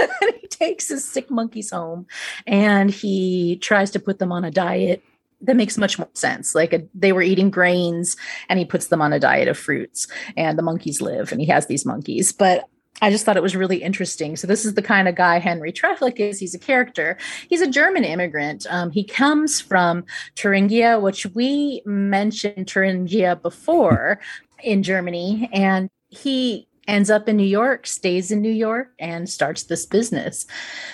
and 0.00 0.32
he 0.40 0.46
takes 0.48 0.88
his 0.88 1.04
sick 1.04 1.30
monkeys 1.30 1.70
home 1.70 2.06
and 2.48 2.90
he 2.90 3.56
tries 3.56 3.92
to 3.92 4.00
put 4.00 4.18
them 4.18 4.32
on 4.32 4.44
a 4.44 4.50
diet 4.50 5.02
that 5.40 5.56
makes 5.56 5.78
much 5.78 5.98
more 5.98 6.08
sense. 6.14 6.54
Like 6.54 6.72
a, 6.72 6.82
they 6.94 7.12
were 7.12 7.22
eating 7.22 7.50
grains 7.50 8.16
and 8.48 8.58
he 8.58 8.64
puts 8.64 8.86
them 8.86 9.00
on 9.00 9.12
a 9.12 9.20
diet 9.20 9.48
of 9.48 9.58
fruits 9.58 10.08
and 10.36 10.58
the 10.58 10.62
monkeys 10.62 11.00
live 11.00 11.32
and 11.32 11.40
he 11.40 11.46
has 11.46 11.66
these 11.66 11.86
monkeys. 11.86 12.32
But 12.32 12.64
I 13.00 13.10
just 13.10 13.24
thought 13.24 13.36
it 13.36 13.42
was 13.42 13.54
really 13.54 13.82
interesting. 13.82 14.36
So 14.36 14.46
this 14.46 14.64
is 14.64 14.74
the 14.74 14.82
kind 14.82 15.06
of 15.06 15.14
guy 15.14 15.38
Henry 15.38 15.72
Trefflich 15.72 16.18
is. 16.18 16.40
He's 16.40 16.54
a 16.54 16.58
character. 16.58 17.16
He's 17.48 17.60
a 17.60 17.70
German 17.70 18.04
immigrant. 18.04 18.66
Um, 18.70 18.90
he 18.90 19.04
comes 19.04 19.60
from 19.60 20.04
Thuringia, 20.36 21.00
which 21.00 21.26
we 21.26 21.82
mentioned 21.84 22.68
Thuringia 22.68 23.36
before 23.36 24.18
in 24.64 24.82
Germany, 24.82 25.48
and 25.52 25.88
he 26.08 26.66
ends 26.88 27.10
up 27.10 27.28
in 27.28 27.36
New 27.36 27.44
York, 27.44 27.86
stays 27.86 28.32
in 28.32 28.40
New 28.40 28.50
York, 28.50 28.92
and 28.98 29.28
starts 29.28 29.64
this 29.64 29.86
business. 29.86 30.46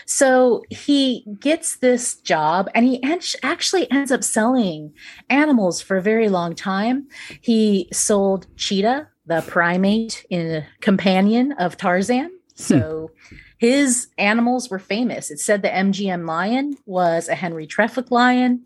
So 0.04 0.64
he 0.68 1.24
gets 1.40 1.76
this 1.76 2.16
job, 2.16 2.68
and 2.74 2.84
he 2.84 3.02
act- 3.02 3.36
actually 3.42 3.90
ends 3.90 4.12
up 4.12 4.24
selling 4.24 4.92
animals 5.30 5.80
for 5.80 5.96
a 5.96 6.02
very 6.02 6.28
long 6.28 6.54
time. 6.54 7.08
He 7.40 7.88
sold 7.92 8.46
Cheetah, 8.56 9.08
the 9.26 9.42
primate 9.46 10.26
in 10.28 10.56
a 10.56 10.66
companion 10.80 11.52
of 11.52 11.76
Tarzan. 11.76 12.26
Hmm. 12.26 12.30
So 12.56 13.10
his 13.58 14.08
animals 14.18 14.68
were 14.68 14.78
famous. 14.78 15.30
It 15.30 15.40
said 15.40 15.62
the 15.62 15.68
MGM 15.68 16.26
lion 16.26 16.76
was 16.84 17.28
a 17.28 17.34
Henry 17.34 17.66
Trefflich 17.66 18.10
lion. 18.10 18.64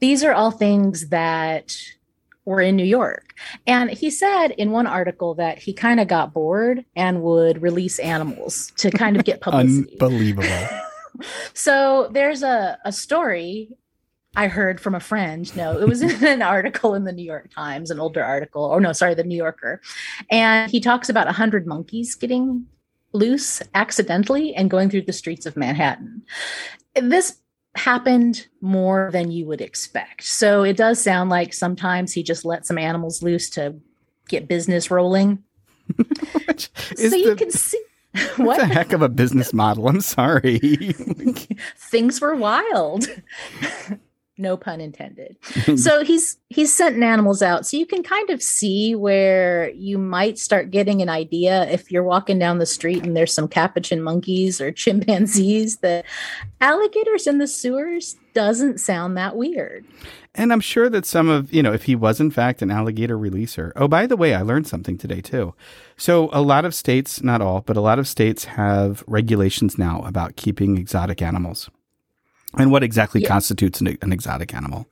These 0.00 0.24
are 0.24 0.32
all 0.32 0.50
things 0.50 1.08
that 1.08 1.76
were 2.44 2.60
in 2.60 2.76
New 2.76 2.84
York. 2.84 3.34
And 3.66 3.90
he 3.90 4.10
said 4.10 4.48
in 4.52 4.70
one 4.70 4.86
article 4.86 5.34
that 5.34 5.58
he 5.58 5.72
kind 5.72 6.00
of 6.00 6.08
got 6.08 6.34
bored 6.34 6.84
and 6.94 7.22
would 7.22 7.62
release 7.62 7.98
animals 7.98 8.72
to 8.76 8.90
kind 8.90 9.16
of 9.16 9.24
get 9.24 9.40
publicity. 9.40 9.92
Unbelievable. 9.92 10.68
So 11.52 12.08
there's 12.12 12.42
a, 12.42 12.76
a 12.84 12.90
story 12.90 13.68
I 14.36 14.48
heard 14.48 14.80
from 14.80 14.94
a 14.94 15.00
friend. 15.00 15.54
No, 15.56 15.78
it 15.78 15.88
was 15.88 16.02
in 16.02 16.24
an 16.26 16.42
article 16.42 16.94
in 16.94 17.04
the 17.04 17.12
New 17.12 17.24
York 17.24 17.50
Times, 17.54 17.90
an 17.90 18.00
older 18.00 18.22
article, 18.22 18.64
or 18.64 18.80
no, 18.80 18.92
sorry, 18.92 19.14
the 19.14 19.24
New 19.24 19.36
Yorker. 19.36 19.80
And 20.30 20.70
he 20.70 20.80
talks 20.80 21.08
about 21.08 21.26
100 21.26 21.66
monkeys 21.66 22.14
getting 22.14 22.66
loose 23.12 23.62
accidentally 23.74 24.54
and 24.54 24.70
going 24.70 24.90
through 24.90 25.02
the 25.02 25.12
streets 25.12 25.46
of 25.46 25.56
Manhattan. 25.56 26.22
This 26.96 27.36
happened 27.74 28.46
more 28.60 29.10
than 29.12 29.30
you 29.30 29.46
would 29.46 29.60
expect. 29.60 30.24
So 30.24 30.62
it 30.62 30.76
does 30.76 31.00
sound 31.00 31.30
like 31.30 31.52
sometimes 31.52 32.12
he 32.12 32.22
just 32.22 32.44
let 32.44 32.66
some 32.66 32.78
animals 32.78 33.22
loose 33.22 33.50
to 33.50 33.76
get 34.28 34.48
business 34.48 34.90
rolling. 34.90 35.42
So 36.96 37.16
you 37.16 37.30
the, 37.30 37.36
can 37.36 37.50
see 37.50 37.82
what 38.36 38.60
a 38.60 38.66
heck 38.66 38.92
of 38.92 39.02
a 39.02 39.08
business 39.08 39.52
model. 39.52 39.88
I'm 39.88 40.00
sorry. 40.00 40.58
things 41.76 42.20
were 42.20 42.34
wild. 42.34 43.06
No 44.36 44.56
pun 44.56 44.80
intended. 44.80 45.36
So 45.76 46.04
he's 46.04 46.36
he's 46.48 46.72
sending 46.72 47.02
animals 47.02 47.42
out. 47.42 47.66
So 47.66 47.76
you 47.76 47.86
can 47.86 48.02
kind 48.02 48.30
of 48.30 48.42
see 48.42 48.94
where 48.94 49.70
you 49.70 49.98
might 49.98 50.38
start 50.38 50.70
getting 50.70 51.02
an 51.02 51.08
idea 51.08 51.68
if 51.70 51.90
you're 51.90 52.04
walking 52.04 52.38
down 52.38 52.58
the 52.58 52.66
street 52.66 53.02
and 53.02 53.16
there's 53.16 53.32
some 53.32 53.48
capuchin 53.48 54.02
monkeys 54.02 54.60
or 54.60 54.70
chimpanzees 54.82 55.78
that 55.78 56.04
alligators 56.60 57.26
in 57.26 57.38
the 57.38 57.46
sewers 57.46 58.16
doesn't 58.34 58.78
sound 58.78 59.16
that 59.16 59.36
weird. 59.36 59.84
And 60.34 60.52
I'm 60.52 60.60
sure 60.60 60.88
that 60.90 61.06
some 61.06 61.28
of, 61.28 61.52
you 61.52 61.62
know, 61.62 61.72
if 61.72 61.84
he 61.84 61.94
was 61.94 62.20
in 62.20 62.30
fact 62.30 62.62
an 62.62 62.70
alligator 62.70 63.18
releaser. 63.18 63.72
Oh, 63.76 63.88
by 63.88 64.06
the 64.06 64.16
way, 64.16 64.34
I 64.34 64.42
learned 64.42 64.66
something 64.66 64.98
today 64.98 65.20
too. 65.20 65.54
So 65.96 66.28
a 66.32 66.42
lot 66.42 66.64
of 66.64 66.74
states, 66.74 67.22
not 67.22 67.40
all, 67.40 67.60
but 67.60 67.76
a 67.76 67.80
lot 67.80 67.98
of 67.98 68.08
states 68.08 68.44
have 68.44 69.04
regulations 69.06 69.78
now 69.78 70.02
about 70.02 70.36
keeping 70.36 70.76
exotic 70.76 71.22
animals 71.22 71.70
and 72.58 72.70
what 72.70 72.82
exactly 72.82 73.20
Yeah. 73.22 73.28
constitutes 73.28 73.80
an, 73.80 73.96
an 74.02 74.12
exotic 74.12 74.54
animal. 74.54 74.86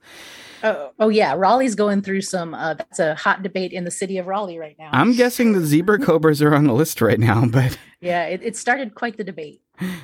Oh, 0.65 0.91
oh 0.97 1.09
yeah, 1.09 1.33
Raleigh's 1.35 1.75
going 1.75 2.01
through 2.01 2.21
some. 2.21 2.53
Uh, 2.53 2.75
that's 2.75 2.97
a 2.99 3.15
hot 3.15 3.43
debate 3.43 3.73
in 3.73 3.83
the 3.83 3.91
city 3.91 4.17
of 4.17 4.27
Raleigh 4.27 4.57
right 4.57 4.77
now. 4.79 4.89
I'm 4.93 5.13
guessing 5.13 5.51
the 5.51 5.65
zebra 5.65 5.99
cobras 6.05 6.41
are 6.41 6.55
on 6.55 6.65
the 6.67 6.73
list 6.73 7.01
right 7.01 7.19
now, 7.19 7.45
but 7.51 7.77
yeah, 7.99 8.23
it, 8.27 8.41
it 8.41 8.55
started 8.55 8.95
quite 8.95 9.17
the 9.17 9.25
debate. 9.25 9.61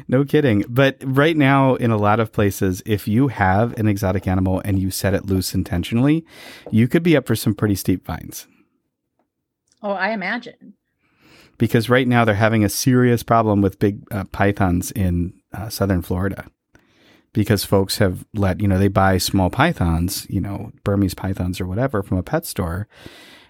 no 0.09 0.25
kidding. 0.25 0.65
But 0.67 0.97
right 1.05 1.37
now, 1.37 1.75
in 1.75 1.91
a 1.91 1.97
lot 1.97 2.19
of 2.19 2.33
places, 2.33 2.81
if 2.85 3.07
you 3.07 3.29
have 3.29 3.77
an 3.79 3.87
exotic 3.87 4.27
animal 4.27 4.61
and 4.65 4.79
you 4.79 4.91
set 4.91 5.13
it 5.13 5.25
loose 5.27 5.53
intentionally, 5.55 6.25
you 6.71 6.89
could 6.89 7.03
be 7.03 7.15
up 7.15 7.25
for 7.25 7.35
some 7.37 7.55
pretty 7.55 7.75
steep 7.75 8.05
fines. 8.05 8.45
Oh, 9.81 9.91
I 9.91 10.09
imagine. 10.09 10.73
Because 11.57 11.89
right 11.89 12.07
now 12.07 12.25
they're 12.25 12.35
having 12.35 12.65
a 12.65 12.69
serious 12.69 13.23
problem 13.23 13.61
with 13.61 13.79
big 13.79 14.01
uh, 14.11 14.25
pythons 14.25 14.91
in 14.91 15.33
uh, 15.53 15.69
southern 15.69 16.01
Florida. 16.01 16.47
Because 17.31 17.63
folks 17.63 17.99
have 17.99 18.25
let, 18.33 18.59
you 18.59 18.67
know, 18.67 18.79
they 18.79 18.87
buy 18.87 19.17
small 19.17 19.49
pythons, 19.49 20.25
you 20.29 20.41
know, 20.41 20.71
Burmese 20.83 21.13
pythons 21.13 21.61
or 21.61 21.67
whatever 21.67 22.01
from 22.01 22.17
a 22.17 22.23
pet 22.23 22.45
store. 22.45 22.87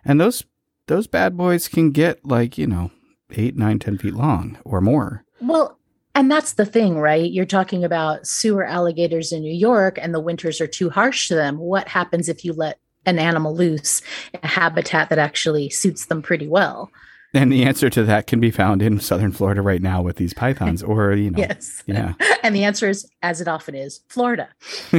And 0.04 0.20
those 0.20 0.44
those 0.88 1.08
bad 1.08 1.38
boys 1.38 1.68
can 1.68 1.92
get 1.92 2.26
like, 2.26 2.58
you 2.58 2.68
know, 2.68 2.92
eight, 3.32 3.56
nine, 3.56 3.80
ten 3.80 3.98
feet 3.98 4.14
long 4.14 4.58
or 4.66 4.82
more. 4.82 5.24
Well, 5.40 5.78
and 6.16 6.30
that's 6.30 6.54
the 6.54 6.66
thing, 6.66 6.98
right? 6.98 7.32
You're 7.32 7.46
talking 7.46 7.84
about 7.84 8.28
sewer 8.28 8.66
alligators 8.66 9.32
in 9.32 9.42
New 9.42 9.54
York 9.54 9.98
and 10.02 10.14
the 10.14 10.20
winters 10.20 10.60
are 10.60 10.68
too 10.68 10.90
harsh 10.90 11.28
to 11.28 11.36
them. 11.36 11.58
What 11.58 11.88
happens 11.88 12.28
if 12.28 12.44
you 12.44 12.54
let 12.54 12.80
an 13.06 13.20
animal 13.20 13.56
loose 13.56 14.02
in 14.34 14.40
a 14.44 14.48
habitat 14.48 15.10
that 15.10 15.20
actually 15.20 15.70
suits 15.70 16.08
them 16.08 16.22
pretty 16.22 16.48
well? 16.48 16.92
And 17.34 17.52
the 17.52 17.64
answer 17.64 17.90
to 17.92 18.04
that 18.04 18.26
can 18.26 18.40
be 18.40 18.50
found 18.50 18.82
in 18.82 19.00
southern 19.00 19.32
Florida 19.32 19.62
right 19.62 19.82
now 19.82 20.02
with 20.02 20.16
these 20.16 20.34
pythons, 20.34 20.82
or, 20.82 21.14
you 21.14 21.30
know. 21.32 21.40
yes. 21.40 21.84
Yeah. 21.86 22.14
And 22.42 22.56
the 22.56 22.64
answer 22.64 22.88
is, 22.88 23.06
as 23.22 23.42
it 23.42 23.50
often 23.50 23.76
is, 23.76 24.00
Florida. 24.08 24.48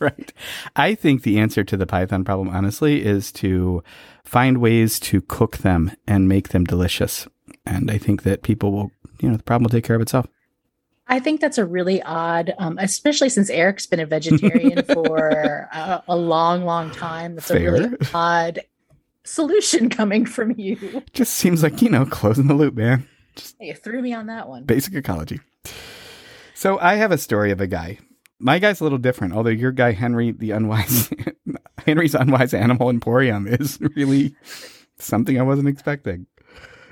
right. 0.00 0.32
I 0.76 0.94
think 0.94 1.22
the 1.22 1.38
answer 1.38 1.64
to 1.64 1.78
the 1.78 1.86
python 1.86 2.24
problem, 2.24 2.50
honestly, 2.50 3.02
is 3.02 3.32
to 3.32 3.82
find 4.22 4.58
ways 4.58 5.00
to 5.00 5.22
cook 5.22 5.56
them 5.58 5.90
and 6.06 6.28
make 6.28 6.50
them 6.50 6.64
delicious. 6.64 7.26
And 7.64 7.90
I 7.90 7.96
think 7.96 8.24
that 8.24 8.42
people 8.42 8.70
will, 8.70 8.90
you 9.20 9.30
know, 9.30 9.38
the 9.38 9.42
problem 9.42 9.64
will 9.64 9.70
take 9.70 9.84
care 9.84 9.96
of 9.96 10.02
itself. 10.02 10.26
I 11.08 11.20
think 11.20 11.40
that's 11.40 11.56
a 11.56 11.64
really 11.64 12.02
odd, 12.02 12.52
um, 12.58 12.76
especially 12.78 13.30
since 13.30 13.48
Eric's 13.48 13.86
been 13.86 14.00
a 14.00 14.06
vegetarian 14.06 14.84
for 14.84 15.68
a, 15.72 16.02
a, 16.06 16.16
long, 16.16 16.66
long 16.66 16.90
time. 16.90 17.36
That's 17.36 17.48
Fair. 17.48 17.74
a 17.74 17.80
really 17.80 17.96
odd 18.12 18.60
solution 19.28 19.88
coming 19.90 20.26
from 20.26 20.54
you. 20.58 21.02
Just 21.12 21.34
seems 21.34 21.62
like, 21.62 21.82
you 21.82 21.90
know, 21.90 22.06
closing 22.06 22.46
the 22.46 22.54
loop, 22.54 22.74
man. 22.74 23.08
Just 23.36 23.56
you 23.60 23.74
threw 23.74 24.02
me 24.02 24.12
on 24.12 24.26
that 24.26 24.48
one. 24.48 24.64
Basic 24.64 24.94
ecology. 24.94 25.40
So 26.54 26.78
I 26.80 26.96
have 26.96 27.12
a 27.12 27.18
story 27.18 27.52
of 27.52 27.60
a 27.60 27.66
guy. 27.66 27.98
My 28.40 28.58
guy's 28.58 28.80
a 28.80 28.84
little 28.84 28.98
different, 28.98 29.34
although 29.34 29.50
your 29.50 29.72
guy, 29.72 29.92
Henry, 29.92 30.32
the 30.32 30.52
unwise, 30.52 31.10
Henry's 31.86 32.14
unwise 32.14 32.54
animal 32.54 32.90
emporium 32.90 33.46
is 33.46 33.78
really 33.96 34.34
something 34.98 35.38
I 35.38 35.42
wasn't 35.42 35.68
expecting. 35.68 36.26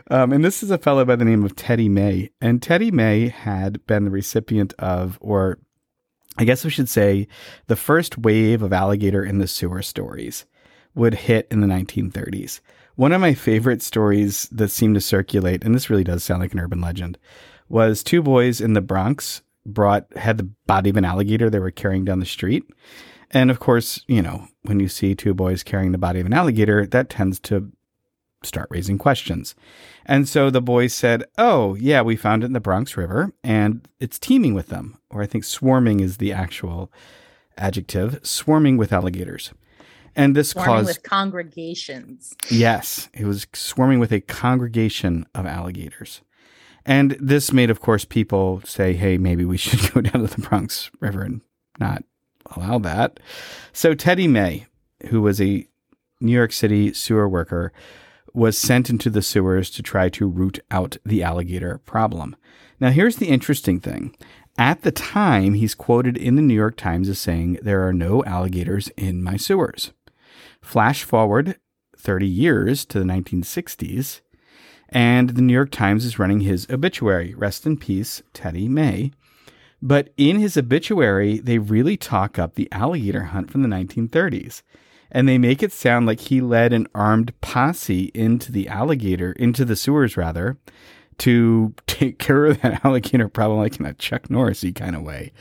Um, 0.08 0.32
and 0.32 0.44
this 0.44 0.62
is 0.62 0.70
a 0.70 0.78
fellow 0.78 1.04
by 1.04 1.16
the 1.16 1.24
name 1.24 1.44
of 1.44 1.56
Teddy 1.56 1.88
May. 1.88 2.30
And 2.40 2.62
Teddy 2.62 2.92
May 2.92 3.28
had 3.28 3.84
been 3.86 4.04
the 4.04 4.10
recipient 4.10 4.72
of, 4.78 5.18
or 5.20 5.58
I 6.38 6.44
guess 6.44 6.64
we 6.64 6.70
should 6.70 6.88
say, 6.88 7.26
the 7.66 7.74
first 7.74 8.18
wave 8.18 8.62
of 8.62 8.72
alligator 8.72 9.24
in 9.24 9.38
the 9.38 9.48
sewer 9.48 9.82
stories 9.82 10.46
would 10.96 11.14
hit 11.14 11.46
in 11.50 11.60
the 11.60 11.66
1930s. 11.68 12.60
One 12.96 13.12
of 13.12 13.20
my 13.20 13.34
favorite 13.34 13.82
stories 13.82 14.48
that 14.50 14.70
seemed 14.70 14.94
to 14.94 15.00
circulate, 15.00 15.62
and 15.62 15.74
this 15.74 15.90
really 15.90 16.02
does 16.02 16.24
sound 16.24 16.40
like 16.40 16.54
an 16.54 16.60
urban 16.60 16.80
legend, 16.80 17.18
was 17.68 18.02
two 18.02 18.22
boys 18.22 18.60
in 18.60 18.72
the 18.72 18.80
Bronx 18.80 19.42
brought 19.64 20.06
had 20.16 20.38
the 20.38 20.48
body 20.66 20.90
of 20.90 20.96
an 20.96 21.04
alligator 21.04 21.50
they 21.50 21.58
were 21.58 21.70
carrying 21.70 22.04
down 22.04 22.20
the 22.20 22.26
street. 22.26 22.64
And 23.30 23.50
of 23.50 23.60
course, 23.60 24.02
you 24.06 24.22
know, 24.22 24.48
when 24.62 24.80
you 24.80 24.88
see 24.88 25.14
two 25.14 25.34
boys 25.34 25.62
carrying 25.62 25.92
the 25.92 25.98
body 25.98 26.20
of 26.20 26.26
an 26.26 26.32
alligator, 26.32 26.86
that 26.86 27.10
tends 27.10 27.38
to 27.40 27.70
start 28.42 28.68
raising 28.70 28.96
questions. 28.96 29.54
And 30.06 30.28
so 30.28 30.50
the 30.50 30.62
boys 30.62 30.94
said, 30.94 31.24
Oh, 31.36 31.74
yeah, 31.74 32.02
we 32.02 32.16
found 32.16 32.42
it 32.42 32.46
in 32.46 32.52
the 32.52 32.60
Bronx 32.60 32.96
River 32.96 33.32
and 33.42 33.86
it's 34.00 34.18
teeming 34.18 34.54
with 34.54 34.68
them. 34.68 34.98
Or 35.10 35.22
I 35.22 35.26
think 35.26 35.44
swarming 35.44 36.00
is 36.00 36.16
the 36.16 36.32
actual 36.32 36.90
adjective, 37.58 38.20
swarming 38.22 38.76
with 38.76 38.92
alligators. 38.92 39.52
And 40.16 40.34
this 40.34 40.50
swarming 40.50 40.74
caused 40.74 40.86
with 40.86 41.02
congregations. 41.02 42.34
Yes, 42.50 43.08
it 43.12 43.26
was 43.26 43.46
swarming 43.52 44.00
with 44.00 44.12
a 44.12 44.20
congregation 44.20 45.26
of 45.34 45.46
alligators. 45.46 46.22
And 46.86 47.16
this 47.20 47.52
made, 47.52 47.68
of 47.68 47.80
course, 47.80 48.04
people 48.04 48.62
say, 48.64 48.94
hey, 48.94 49.18
maybe 49.18 49.44
we 49.44 49.56
should 49.56 49.92
go 49.94 50.00
down 50.00 50.26
to 50.26 50.34
the 50.34 50.40
Bronx 50.40 50.90
River 51.00 51.22
and 51.22 51.42
not 51.78 52.02
allow 52.54 52.78
that. 52.78 53.20
So 53.72 53.92
Teddy 53.92 54.26
May, 54.26 54.66
who 55.08 55.20
was 55.20 55.40
a 55.40 55.68
New 56.20 56.32
York 56.32 56.52
City 56.52 56.92
sewer 56.92 57.28
worker, 57.28 57.72
was 58.32 58.56
sent 58.56 58.88
into 58.88 59.10
the 59.10 59.22
sewers 59.22 59.70
to 59.70 59.82
try 59.82 60.08
to 60.10 60.28
root 60.28 60.60
out 60.70 60.96
the 61.04 61.22
alligator 61.22 61.78
problem. 61.78 62.36
Now, 62.78 62.90
here's 62.90 63.16
the 63.16 63.28
interesting 63.28 63.80
thing. 63.80 64.14
At 64.58 64.82
the 64.82 64.92
time, 64.92 65.54
he's 65.54 65.74
quoted 65.74 66.16
in 66.16 66.36
the 66.36 66.42
New 66.42 66.54
York 66.54 66.76
Times 66.76 67.08
as 67.08 67.18
saying, 67.18 67.58
There 67.62 67.86
are 67.86 67.92
no 67.92 68.24
alligators 68.24 68.88
in 68.96 69.22
my 69.22 69.36
sewers. 69.36 69.92
Flash 70.66 71.04
forward 71.04 71.60
30 71.96 72.26
years 72.26 72.84
to 72.86 72.98
the 72.98 73.04
1960s, 73.04 74.20
and 74.88 75.30
the 75.30 75.40
New 75.40 75.52
York 75.52 75.70
Times 75.70 76.04
is 76.04 76.18
running 76.18 76.40
his 76.40 76.66
obituary. 76.68 77.34
Rest 77.34 77.66
in 77.66 77.76
peace, 77.76 78.20
Teddy 78.34 78.66
May. 78.66 79.12
But 79.80 80.12
in 80.16 80.40
his 80.40 80.56
obituary, 80.56 81.38
they 81.38 81.58
really 81.58 81.96
talk 81.96 82.36
up 82.36 82.56
the 82.56 82.68
alligator 82.72 83.26
hunt 83.26 83.48
from 83.48 83.62
the 83.62 83.68
1930s 83.68 84.62
and 85.10 85.28
they 85.28 85.38
make 85.38 85.62
it 85.62 85.72
sound 85.72 86.06
like 86.06 86.20
he 86.20 86.40
led 86.40 86.72
an 86.72 86.86
armed 86.94 87.32
posse 87.40 88.10
into 88.14 88.50
the 88.50 88.68
alligator, 88.68 89.32
into 89.32 89.64
the 89.64 89.76
sewers 89.76 90.16
rather, 90.16 90.56
to 91.18 91.74
take 91.86 92.18
care 92.18 92.46
of 92.46 92.60
that 92.62 92.84
alligator 92.84 93.28
problem, 93.28 93.58
like 93.58 93.78
in 93.78 93.86
a 93.86 93.94
Chuck 93.94 94.28
Norrisy 94.28 94.74
kind 94.74 94.96
of 94.96 95.02
way. 95.02 95.32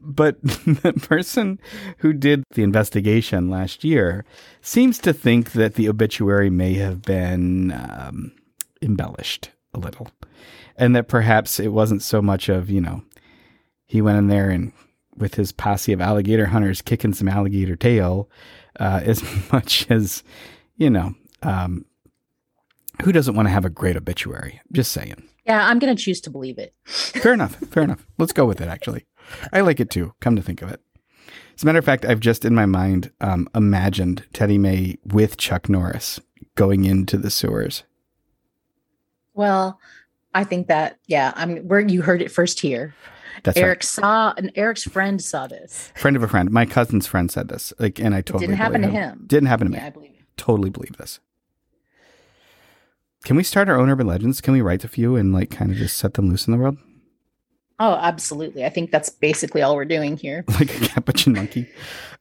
But 0.00 0.40
the 0.42 0.92
person 1.08 1.58
who 1.98 2.12
did 2.12 2.44
the 2.50 2.62
investigation 2.62 3.48
last 3.48 3.84
year 3.84 4.24
seems 4.60 4.98
to 5.00 5.12
think 5.12 5.52
that 5.52 5.74
the 5.74 5.88
obituary 5.88 6.50
may 6.50 6.74
have 6.74 7.02
been 7.02 7.72
um, 7.72 8.32
embellished 8.82 9.50
a 9.72 9.78
little, 9.78 10.08
and 10.76 10.94
that 10.94 11.08
perhaps 11.08 11.58
it 11.58 11.68
wasn't 11.68 12.02
so 12.02 12.20
much 12.20 12.48
of 12.48 12.68
you 12.68 12.80
know 12.80 13.02
he 13.86 14.02
went 14.02 14.18
in 14.18 14.28
there 14.28 14.50
and 14.50 14.72
with 15.16 15.34
his 15.36 15.52
posse 15.52 15.92
of 15.92 16.00
alligator 16.00 16.46
hunters 16.46 16.82
kicking 16.82 17.14
some 17.14 17.28
alligator 17.28 17.76
tail 17.76 18.28
uh, 18.80 19.00
as 19.04 19.22
much 19.52 19.90
as, 19.90 20.22
you 20.76 20.90
know, 20.90 21.14
um, 21.42 21.84
who 23.02 23.12
doesn't 23.12 23.34
want 23.34 23.46
to 23.46 23.52
have 23.52 23.64
a 23.64 23.70
great 23.70 23.96
obituary? 23.96 24.60
Just 24.72 24.92
saying. 24.92 25.28
Yeah, 25.46 25.66
I'm 25.66 25.78
going 25.78 25.94
to 25.94 26.02
choose 26.02 26.20
to 26.22 26.30
believe 26.30 26.58
it. 26.58 26.74
fair 26.84 27.34
enough. 27.34 27.56
Fair 27.56 27.82
enough. 27.82 28.06
Let's 28.18 28.32
go 28.32 28.46
with 28.46 28.60
it, 28.60 28.68
actually. 28.68 29.04
I 29.52 29.60
like 29.60 29.80
it 29.80 29.90
too, 29.90 30.14
come 30.20 30.36
to 30.36 30.42
think 30.42 30.62
of 30.62 30.70
it. 30.70 30.80
As 31.56 31.62
a 31.62 31.66
matter 31.66 31.78
of 31.78 31.84
fact, 31.84 32.04
I've 32.04 32.20
just 32.20 32.44
in 32.44 32.54
my 32.54 32.66
mind 32.66 33.12
um, 33.20 33.48
imagined 33.54 34.24
Teddy 34.32 34.58
May 34.58 34.98
with 35.04 35.36
Chuck 35.36 35.68
Norris 35.68 36.20
going 36.56 36.84
into 36.84 37.16
the 37.16 37.30
sewers. 37.30 37.84
Well, 39.34 39.78
I 40.34 40.44
think 40.44 40.66
that, 40.68 40.98
yeah, 41.06 41.32
I'm 41.36 41.58
where 41.68 41.80
you 41.80 42.02
heard 42.02 42.22
it 42.22 42.30
first 42.30 42.60
here. 42.60 42.94
That's 43.44 43.58
Eric 43.58 43.78
right. 43.78 43.84
saw, 43.84 44.34
and 44.36 44.50
Eric's 44.54 44.84
friend 44.84 45.22
saw 45.22 45.46
this. 45.46 45.92
Friend 45.94 46.16
of 46.16 46.22
a 46.22 46.28
friend. 46.28 46.50
My 46.50 46.66
cousin's 46.66 47.06
friend 47.06 47.30
said 47.30 47.48
this. 47.48 47.72
Like, 47.78 48.00
and 48.00 48.14
I 48.14 48.22
totally 48.22 48.44
it 48.44 48.48
didn't 48.48 48.58
happen 48.58 48.82
to 48.82 48.88
him. 48.88 48.94
him. 48.94 49.24
Didn't 49.26 49.48
happen 49.48 49.66
to 49.66 49.72
me. 49.72 49.78
Yeah, 49.78 49.86
I 49.86 49.90
believe 49.90 50.12
you. 50.14 50.24
Totally 50.36 50.70
believe 50.70 50.96
this. 50.96 51.20
Can 53.24 53.36
we 53.36 53.42
start 53.42 53.70
our 53.70 53.76
own 53.76 53.88
urban 53.88 54.06
legends? 54.06 54.42
Can 54.42 54.52
we 54.52 54.60
write 54.60 54.84
a 54.84 54.88
few 54.88 55.16
and 55.16 55.32
like 55.32 55.50
kind 55.50 55.70
of 55.70 55.78
just 55.78 55.96
set 55.96 56.14
them 56.14 56.28
loose 56.28 56.46
in 56.46 56.52
the 56.52 56.58
world? 56.58 56.76
Oh, 57.80 57.94
absolutely. 57.94 58.64
I 58.64 58.68
think 58.68 58.90
that's 58.92 59.08
basically 59.08 59.62
all 59.62 59.74
we're 59.74 59.86
doing 59.86 60.16
here. 60.16 60.44
Like 60.60 60.74
a 60.76 60.86
capuchin 60.86 61.32
monkey. 61.32 61.68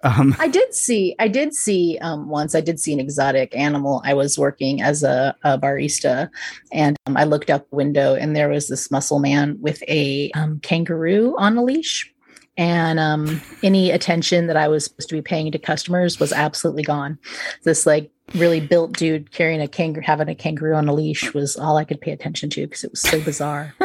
Um, 0.03 0.35
I 0.39 0.47
did 0.47 0.73
see, 0.73 1.15
I 1.19 1.27
did 1.27 1.53
see 1.53 1.97
um, 2.01 2.29
once, 2.29 2.55
I 2.55 2.61
did 2.61 2.79
see 2.79 2.93
an 2.93 2.99
exotic 2.99 3.55
animal. 3.55 4.01
I 4.03 4.13
was 4.13 4.39
working 4.39 4.81
as 4.81 5.03
a, 5.03 5.35
a 5.43 5.57
barista 5.57 6.29
and 6.71 6.97
um, 7.05 7.15
I 7.15 7.25
looked 7.25 7.49
out 7.49 7.69
the 7.69 7.75
window 7.75 8.15
and 8.15 8.35
there 8.35 8.49
was 8.49 8.67
this 8.67 8.89
muscle 8.89 9.19
man 9.19 9.57
with 9.61 9.83
a 9.87 10.31
um, 10.35 10.59
kangaroo 10.61 11.35
on 11.37 11.57
a 11.57 11.63
leash. 11.63 12.11
And 12.55 12.99
um, 12.99 13.41
any 13.61 13.91
attention 13.91 14.47
that 14.47 14.57
I 14.57 14.67
was 14.67 14.85
supposed 14.85 15.09
to 15.09 15.15
be 15.15 15.21
paying 15.21 15.51
to 15.51 15.59
customers 15.59 16.19
was 16.19 16.31
absolutely 16.31 16.83
gone. 16.83 17.17
This 17.63 17.85
like 17.85 18.11
really 18.36 18.59
built 18.59 18.93
dude 18.93 19.31
carrying 19.31 19.62
a 19.62 19.67
kangaroo, 19.67 20.03
having 20.03 20.29
a 20.29 20.36
kangaroo 20.36 20.75
on 20.75 20.88
a 20.88 20.93
leash 20.93 21.33
was 21.33 21.55
all 21.57 21.77
I 21.77 21.83
could 21.83 22.01
pay 22.01 22.12
attention 22.12 22.49
to 22.51 22.67
because 22.67 22.83
it 22.83 22.91
was 22.91 23.01
so 23.01 23.21
bizarre. 23.21 23.73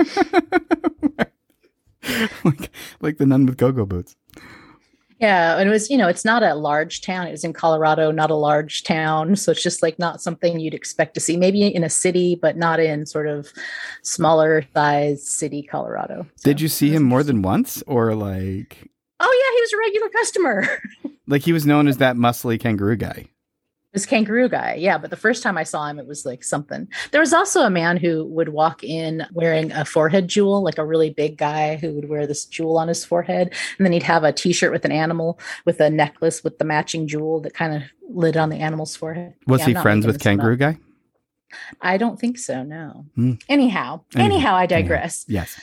like 2.44 2.70
like 3.00 3.18
the 3.18 3.26
nun 3.26 3.46
with 3.46 3.56
go-go 3.56 3.84
boots. 3.84 4.16
Yeah, 5.20 5.58
and 5.58 5.68
it 5.68 5.72
was, 5.72 5.90
you 5.90 5.98
know, 5.98 6.06
it's 6.06 6.24
not 6.24 6.44
a 6.44 6.54
large 6.54 7.00
town. 7.00 7.26
It 7.26 7.32
was 7.32 7.42
in 7.42 7.52
Colorado, 7.52 8.12
not 8.12 8.30
a 8.30 8.36
large 8.36 8.84
town. 8.84 9.34
So 9.34 9.50
it's 9.50 9.62
just 9.62 9.82
like 9.82 9.98
not 9.98 10.22
something 10.22 10.60
you'd 10.60 10.74
expect 10.74 11.14
to 11.14 11.20
see. 11.20 11.36
Maybe 11.36 11.66
in 11.66 11.82
a 11.82 11.90
city, 11.90 12.36
but 12.36 12.56
not 12.56 12.78
in 12.78 13.04
sort 13.04 13.26
of 13.26 13.48
smaller 14.02 14.64
size 14.74 15.26
city 15.26 15.64
Colorado. 15.64 16.24
So 16.36 16.48
Did 16.50 16.60
you 16.60 16.68
see 16.68 16.90
him 16.90 17.02
more 17.02 17.24
than 17.24 17.42
once 17.42 17.82
or 17.88 18.14
like 18.14 18.88
Oh 19.20 19.44
yeah, 19.44 19.56
he 19.56 19.60
was 19.60 19.72
a 19.72 19.78
regular 19.78 20.08
customer. 20.10 20.68
Like 21.30 21.42
he 21.42 21.52
was 21.52 21.66
known 21.66 21.88
as 21.88 21.98
that 21.98 22.16
muscly 22.16 22.58
kangaroo 22.58 22.96
guy. 22.96 23.26
This 23.94 24.04
kangaroo 24.04 24.50
guy, 24.50 24.74
yeah. 24.74 24.98
But 24.98 25.08
the 25.08 25.16
first 25.16 25.42
time 25.42 25.56
I 25.56 25.62
saw 25.62 25.86
him, 25.86 25.98
it 25.98 26.06
was 26.06 26.26
like 26.26 26.44
something. 26.44 26.86
There 27.10 27.20
was 27.22 27.32
also 27.32 27.62
a 27.62 27.70
man 27.70 27.96
who 27.96 28.24
would 28.26 28.50
walk 28.50 28.84
in 28.84 29.24
wearing 29.32 29.72
a 29.72 29.84
forehead 29.86 30.28
jewel, 30.28 30.62
like 30.62 30.76
a 30.76 30.84
really 30.84 31.08
big 31.08 31.38
guy 31.38 31.76
who 31.76 31.92
would 31.94 32.08
wear 32.08 32.26
this 32.26 32.44
jewel 32.44 32.76
on 32.76 32.88
his 32.88 33.02
forehead, 33.04 33.54
and 33.78 33.86
then 33.86 33.92
he'd 33.92 34.02
have 34.02 34.24
a 34.24 34.32
T-shirt 34.32 34.72
with 34.72 34.84
an 34.84 34.92
animal 34.92 35.40
with 35.64 35.80
a 35.80 35.88
necklace 35.88 36.44
with 36.44 36.58
the 36.58 36.66
matching 36.66 37.08
jewel 37.08 37.40
that 37.40 37.54
kind 37.54 37.74
of 37.74 37.82
lit 38.10 38.36
on 38.36 38.50
the 38.50 38.56
animal's 38.56 38.94
forehead. 38.94 39.32
Was 39.46 39.60
Yeah, 39.62 39.66
he 39.68 39.74
friends 39.74 40.06
with 40.06 40.18
this 40.18 40.24
one 40.26 40.34
up. 40.34 40.38
kangaroo 40.40 40.56
guy? 40.56 40.78
I 41.80 41.96
don't 41.96 42.20
think 42.20 42.36
so. 42.36 42.62
No. 42.62 43.06
Hmm. 43.14 43.32
Anyhow, 43.48 44.02
Anyhow, 44.14 44.24
anyhow, 44.34 44.54
I 44.54 44.64
anyhow. 44.64 44.66
digress. 44.66 45.24
Yes. 45.28 45.58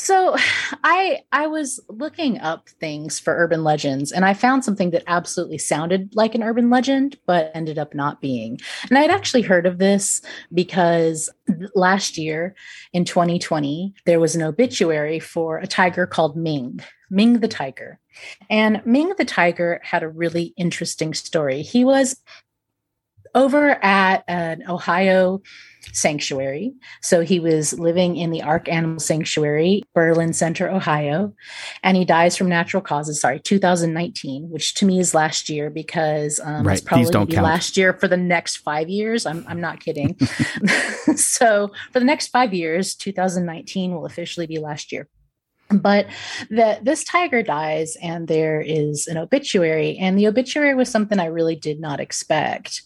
So 0.00 0.34
I 0.84 1.20
I 1.30 1.46
was 1.46 1.78
looking 1.88 2.40
up 2.40 2.68
things 2.68 3.18
for 3.18 3.36
urban 3.36 3.62
legends 3.62 4.12
and 4.12 4.24
I 4.24 4.34
found 4.34 4.64
something 4.64 4.90
that 4.90 5.04
absolutely 5.06 5.58
sounded 5.58 6.14
like 6.14 6.34
an 6.34 6.42
urban 6.42 6.70
legend 6.70 7.18
but 7.26 7.50
ended 7.54 7.78
up 7.78 7.94
not 7.94 8.20
being. 8.20 8.58
And 8.88 8.98
I'd 8.98 9.10
actually 9.10 9.42
heard 9.42 9.66
of 9.66 9.78
this 9.78 10.22
because 10.52 11.28
last 11.74 12.16
year 12.16 12.54
in 12.92 13.04
2020 13.04 13.94
there 14.06 14.20
was 14.20 14.34
an 14.34 14.42
obituary 14.42 15.20
for 15.20 15.58
a 15.58 15.66
tiger 15.66 16.06
called 16.06 16.36
Ming, 16.36 16.80
Ming 17.10 17.40
the 17.40 17.48
tiger. 17.48 17.98
And 18.48 18.82
Ming 18.86 19.12
the 19.18 19.24
tiger 19.24 19.80
had 19.82 20.02
a 20.02 20.08
really 20.08 20.54
interesting 20.56 21.14
story. 21.14 21.62
He 21.62 21.84
was 21.84 22.16
over 23.34 23.82
at 23.84 24.24
an 24.28 24.62
Ohio 24.68 25.42
sanctuary. 25.92 26.72
So 27.00 27.22
he 27.22 27.40
was 27.40 27.78
living 27.78 28.16
in 28.16 28.30
the 28.30 28.42
Ark 28.42 28.68
Animal 28.68 29.00
Sanctuary, 29.00 29.82
Berlin 29.94 30.32
Center, 30.32 30.70
Ohio, 30.70 31.34
and 31.82 31.96
he 31.96 32.04
dies 32.04 32.36
from 32.36 32.48
natural 32.48 32.82
causes. 32.82 33.20
Sorry, 33.20 33.40
2019, 33.40 34.50
which 34.50 34.74
to 34.74 34.86
me 34.86 35.00
is 35.00 35.14
last 35.14 35.48
year 35.48 35.70
because 35.70 36.40
um, 36.44 36.66
Right, 36.66 36.74
it's 36.74 36.82
probably 36.82 37.04
don't 37.04 37.12
gonna 37.12 37.26
be 37.26 37.34
count. 37.34 37.44
last 37.44 37.76
year 37.76 37.92
for 37.94 38.08
the 38.08 38.16
next 38.16 38.58
five 38.58 38.88
years. 38.88 39.26
I'm 39.26 39.44
I'm 39.48 39.60
not 39.60 39.80
kidding. 39.80 40.18
so 41.16 41.70
for 41.92 41.98
the 41.98 42.06
next 42.06 42.28
five 42.28 42.54
years, 42.54 42.94
2019 42.94 43.94
will 43.94 44.06
officially 44.06 44.46
be 44.46 44.58
last 44.58 44.92
year. 44.92 45.08
But 45.72 46.06
that 46.50 46.84
this 46.84 47.04
tiger 47.04 47.42
dies, 47.42 47.96
and 48.02 48.26
there 48.26 48.60
is 48.60 49.06
an 49.06 49.16
obituary, 49.16 49.96
and 49.98 50.18
the 50.18 50.26
obituary 50.26 50.74
was 50.74 50.90
something 50.90 51.20
I 51.20 51.26
really 51.26 51.56
did 51.56 51.80
not 51.80 52.00
expect. 52.00 52.82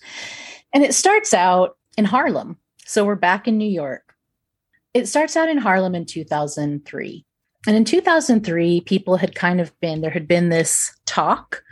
And 0.73 0.85
it 0.85 0.95
starts 0.95 1.33
out 1.33 1.77
in 1.97 2.05
Harlem. 2.05 2.59
So 2.85 3.05
we're 3.05 3.15
back 3.15 3.49
in 3.49 3.57
New 3.57 3.69
York. 3.69 4.15
It 4.93 5.09
starts 5.09 5.37
out 5.37 5.49
in 5.49 5.59
Harlem 5.59 5.95
in 5.95 6.05
2003. 6.05 7.25
And 7.67 7.77
in 7.77 7.85
2003, 7.85 8.83
people 8.83 9.17
had 9.17 9.35
kind 9.35 9.61
of 9.61 9.79
been, 9.81 10.03
there 10.03 10.11
had 10.11 10.29
been 10.29 10.51
this 10.51 10.95
talk 11.07 11.63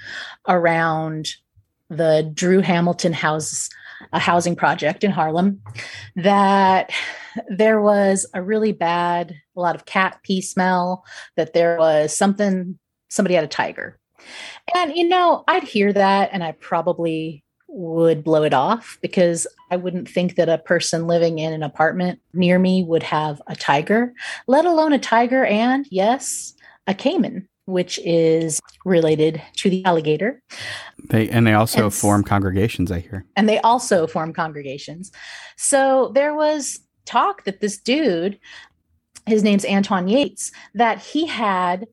around 0.48 1.29
the 1.90 2.31
Drew 2.33 2.61
Hamilton 2.61 3.12
house, 3.12 3.68
a 4.12 4.18
housing 4.18 4.57
project 4.57 5.05
in 5.05 5.11
Harlem, 5.11 5.61
that 6.16 6.90
there 7.49 7.81
was 7.81 8.27
a 8.35 8.42
really 8.42 8.73
bad, 8.73 9.35
a 9.57 9.61
lot 9.61 9.75
of 9.75 9.85
cat 9.85 10.18
pee 10.23 10.40
smell, 10.40 11.05
that 11.37 11.53
there 11.53 11.77
was 11.79 12.16
something, 12.16 12.79
somebody 13.09 13.35
had 13.35 13.45
a 13.45 13.49
tiger. 13.49 13.99
And, 14.75 14.95
you 14.97 15.09
know, 15.09 15.45
I'd 15.49 15.64
hear 15.64 15.92
that 15.92 16.31
and 16.33 16.45
I 16.45 16.53
probably 16.53 17.45
would 17.68 18.23
blow 18.23 18.42
it 18.42 18.53
off 18.53 18.99
because 19.01 19.47
I 19.71 19.77
wouldn't 19.77 20.09
think 20.09 20.37
that 20.37 20.49
a 20.49 20.59
person 20.59 21.07
living 21.07 21.38
in 21.38 21.53
an 21.53 21.62
apartment 21.62 22.21
near 22.35 22.59
me 22.59 22.85
would 22.85 23.03
have 23.03 23.40
a 23.47 23.57
tiger, 23.57 24.12
let 24.47 24.64
alone 24.64 24.92
a 24.92 24.99
tiger 24.99 25.45
and, 25.45 25.87
yes, 25.90 26.53
a 26.87 26.95
caiman, 26.95 27.49
which 27.64 27.99
is 28.05 28.61
related 28.85 29.40
to 29.57 29.71
the 29.71 29.85
alligator. 29.85 30.42
They 31.09 31.29
and 31.31 31.47
they 31.47 31.55
also 31.55 31.85
And 31.85 31.95
form 31.95 32.25
congregations. 32.25 32.92
I 32.92 33.01
hear. 33.01 33.25
And 33.37 33.49
they 33.49 33.59
also 33.61 34.07
form 34.07 34.33
congregations. 34.33 35.11
So 35.57 36.12
there 36.14 36.35
was 36.35 36.81
talk 37.05 37.45
that 37.45 37.61
this 37.61 37.79
dude, 37.79 38.38
his 39.27 39.43
name's 39.43 39.65
Anton 39.65 40.09
Yates, 40.09 40.53
that 40.75 40.99
he 40.99 41.27
had 41.27 41.87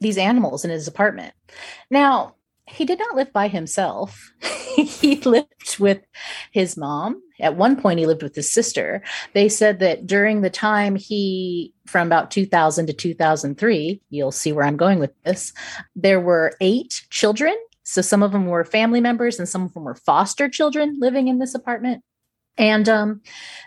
these 0.00 0.18
animals 0.18 0.64
in 0.64 0.70
his 0.70 0.86
apartment. 0.86 1.34
Now, 1.90 2.34
he 2.66 2.84
did 2.84 2.98
not 2.98 3.16
live 3.16 3.32
by 3.32 3.48
himself. 3.48 4.32
he 4.76 5.16
lived 5.16 5.78
with 5.78 6.00
his 6.52 6.76
mom. 6.76 7.22
At 7.40 7.56
one 7.56 7.80
point, 7.80 7.98
he 7.98 8.06
lived 8.06 8.22
with 8.22 8.34
his 8.34 8.50
sister. 8.50 9.02
They 9.32 9.48
said 9.48 9.78
that 9.80 10.06
during 10.06 10.42
the 10.42 10.50
time 10.50 10.96
he, 10.96 11.72
from 11.86 12.06
about 12.06 12.30
2000 12.30 12.86
to 12.86 12.92
2003, 12.92 14.00
you'll 14.10 14.32
see 14.32 14.52
where 14.52 14.64
I'm 14.64 14.76
going 14.76 14.98
with 14.98 15.12
this, 15.24 15.52
there 15.96 16.20
were 16.20 16.54
eight 16.60 17.04
children. 17.10 17.56
So 17.84 18.02
some 18.02 18.22
of 18.22 18.32
them 18.32 18.46
were 18.46 18.64
family 18.64 19.00
members 19.00 19.38
and 19.38 19.48
some 19.48 19.64
of 19.64 19.72
them 19.72 19.84
were 19.84 19.94
foster 19.94 20.48
children 20.48 20.98
living 21.00 21.28
in 21.28 21.38
this 21.38 21.54
apartment. 21.54 22.04
And 22.58 22.88
um, 22.88 23.22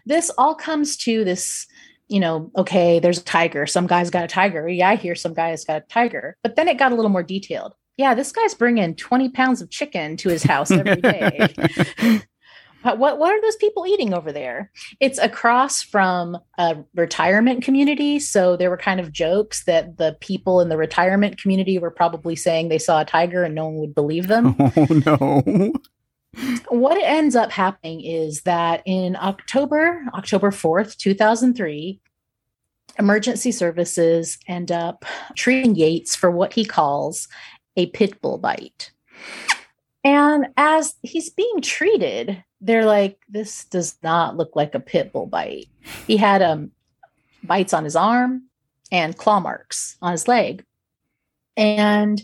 this 0.05 0.29
all 0.37 0.55
comes 0.55 0.97
to 0.97 1.23
this 1.23 1.67
you 2.07 2.19
know, 2.19 2.51
okay, 2.57 2.99
there's 2.99 3.19
a 3.19 3.23
tiger. 3.23 3.65
Some 3.65 3.87
guy's 3.87 4.09
got 4.09 4.25
a 4.25 4.27
tiger. 4.27 4.67
Yeah, 4.67 4.89
I 4.89 4.95
hear 4.97 5.15
some 5.15 5.33
guy's 5.33 5.63
got 5.63 5.77
a 5.77 5.85
tiger. 5.87 6.35
But 6.43 6.57
then 6.57 6.67
it 6.67 6.77
got 6.77 6.91
a 6.91 6.95
little 6.95 7.09
more 7.09 7.23
detailed. 7.23 7.73
Yeah, 7.95 8.13
this 8.13 8.33
guy's 8.33 8.53
bringing 8.53 8.95
20 8.95 9.29
pounds 9.29 9.61
of 9.61 9.69
chicken 9.69 10.17
to 10.17 10.29
his 10.29 10.43
house 10.43 10.71
every 10.71 10.97
day. 10.97 12.21
What, 12.81 12.97
what 12.97 13.19
what 13.19 13.31
are 13.31 13.41
those 13.41 13.57
people 13.57 13.85
eating 13.85 14.13
over 14.13 14.31
there? 14.31 14.71
It's 14.99 15.19
across 15.19 15.83
from 15.83 16.37
a 16.57 16.77
retirement 16.95 17.63
community, 17.63 18.19
so 18.19 18.57
there 18.57 18.71
were 18.71 18.77
kind 18.77 18.99
of 18.99 19.11
jokes 19.11 19.65
that 19.65 19.97
the 19.97 20.17
people 20.19 20.61
in 20.61 20.69
the 20.69 20.77
retirement 20.77 21.39
community 21.39 21.77
were 21.77 21.91
probably 21.91 22.35
saying 22.35 22.69
they 22.69 22.79
saw 22.79 23.01
a 23.01 23.05
tiger 23.05 23.43
and 23.43 23.53
no 23.53 23.65
one 23.65 23.75
would 23.75 23.93
believe 23.93 24.27
them 24.27 24.55
Oh 24.59 24.87
no. 24.89 25.73
What 26.69 26.97
ends 27.01 27.35
up 27.35 27.51
happening 27.51 28.01
is 28.01 28.41
that 28.41 28.81
in 28.85 29.15
October, 29.15 30.03
October 30.13 30.51
4th, 30.51 30.97
2003, 30.97 31.99
emergency 32.97 33.51
services 33.51 34.37
end 34.47 34.71
up 34.71 35.05
treating 35.35 35.75
Yates 35.75 36.15
for 36.15 36.31
what 36.31 36.53
he 36.53 36.65
calls 36.65 37.27
a 37.75 37.87
pit 37.87 38.21
bull 38.21 38.37
bite. 38.37 38.91
And 40.03 40.47
as 40.57 40.95
he's 41.03 41.29
being 41.29 41.61
treated, 41.61 42.43
they're 42.59 42.85
like, 42.85 43.19
this 43.29 43.65
does 43.65 43.97
not 44.01 44.37
look 44.37 44.55
like 44.55 44.73
a 44.73 44.79
pit 44.79 45.11
bull 45.11 45.27
bite. 45.27 45.67
He 46.07 46.17
had 46.17 46.41
um, 46.41 46.71
bites 47.43 47.73
on 47.73 47.83
his 47.83 47.95
arm 47.95 48.43
and 48.91 49.17
claw 49.17 49.39
marks 49.39 49.97
on 50.01 50.11
his 50.11 50.27
leg. 50.27 50.63
And 51.55 52.23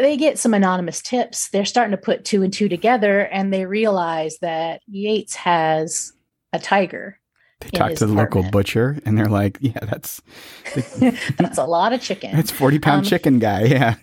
they 0.00 0.16
get 0.16 0.38
some 0.38 0.54
anonymous 0.54 1.00
tips. 1.02 1.48
They're 1.50 1.64
starting 1.64 1.92
to 1.92 1.96
put 1.96 2.24
two 2.24 2.42
and 2.42 2.52
two 2.52 2.68
together 2.68 3.20
and 3.20 3.52
they 3.52 3.66
realize 3.66 4.38
that 4.40 4.80
Yates 4.86 5.34
has 5.36 6.12
a 6.52 6.58
tiger. 6.58 7.18
They 7.60 7.70
talk 7.70 7.94
to 7.94 8.06
the 8.06 8.12
local 8.12 8.42
butcher, 8.42 8.98
and 9.06 9.16
they're 9.16 9.30
like, 9.30 9.56
"Yeah, 9.62 9.78
that's 9.80 10.20
That's 11.38 11.56
a 11.56 11.64
lot 11.64 11.94
of 11.94 12.02
chicken. 12.02 12.36
that's 12.36 12.50
forty 12.50 12.78
pound 12.78 12.98
Um, 12.98 13.04
chicken 13.04 13.38
guy." 13.38 13.62
Yeah. 13.64 13.94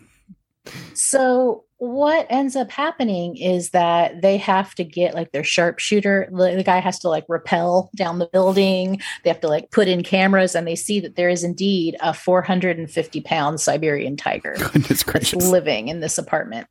So 0.95 1.65
what 1.83 2.25
ends 2.29 2.55
up 2.55 2.71
happening 2.71 3.35
is 3.35 3.71
that 3.71 4.21
they 4.21 4.37
have 4.37 4.73
to 4.73 4.85
get 4.85 5.13
like 5.13 5.33
their 5.33 5.43
sharpshooter. 5.43 6.29
The, 6.31 6.63
guy 6.63 6.79
has 6.79 6.97
to 6.99 7.09
like 7.09 7.25
rappel 7.27 7.89
down 7.93 8.19
the 8.19 8.29
building. 8.31 9.01
They 9.23 9.29
have 9.29 9.41
to 9.41 9.49
like 9.49 9.69
put 9.69 9.89
in 9.89 10.01
cameras, 10.01 10.55
and 10.55 10.65
they 10.65 10.77
see 10.77 11.01
that 11.01 11.17
there 11.17 11.27
is 11.27 11.43
indeed 11.43 11.97
a 11.99 12.13
450 12.13 13.19
pound 13.21 13.59
Siberian 13.59 14.15
tiger 14.15 14.55
Goodness 14.57 15.03
gracious. 15.03 15.45
living 15.45 15.89
in 15.89 15.99
this 15.99 16.17
apartment. 16.17 16.67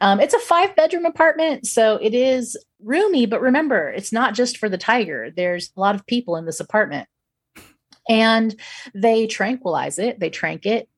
Um, 0.00 0.18
it's 0.18 0.34
a 0.34 0.40
five 0.40 0.74
bedroom 0.74 1.06
apartment, 1.06 1.68
so 1.68 1.96
it 2.02 2.12
is 2.12 2.56
roomy. 2.82 3.26
But 3.26 3.40
remember, 3.40 3.88
it's 3.90 4.12
not 4.12 4.34
just 4.34 4.58
for 4.58 4.68
the 4.68 4.78
tiger. 4.78 5.30
There's 5.30 5.70
a 5.76 5.80
lot 5.80 5.94
of 5.94 6.04
people 6.06 6.34
in 6.34 6.44
this 6.44 6.58
apartment, 6.58 7.08
and 8.08 8.56
they 8.94 9.28
tranquilize 9.28 10.00
it. 10.00 10.18
They 10.18 10.30
trank 10.30 10.66
it, 10.66 10.88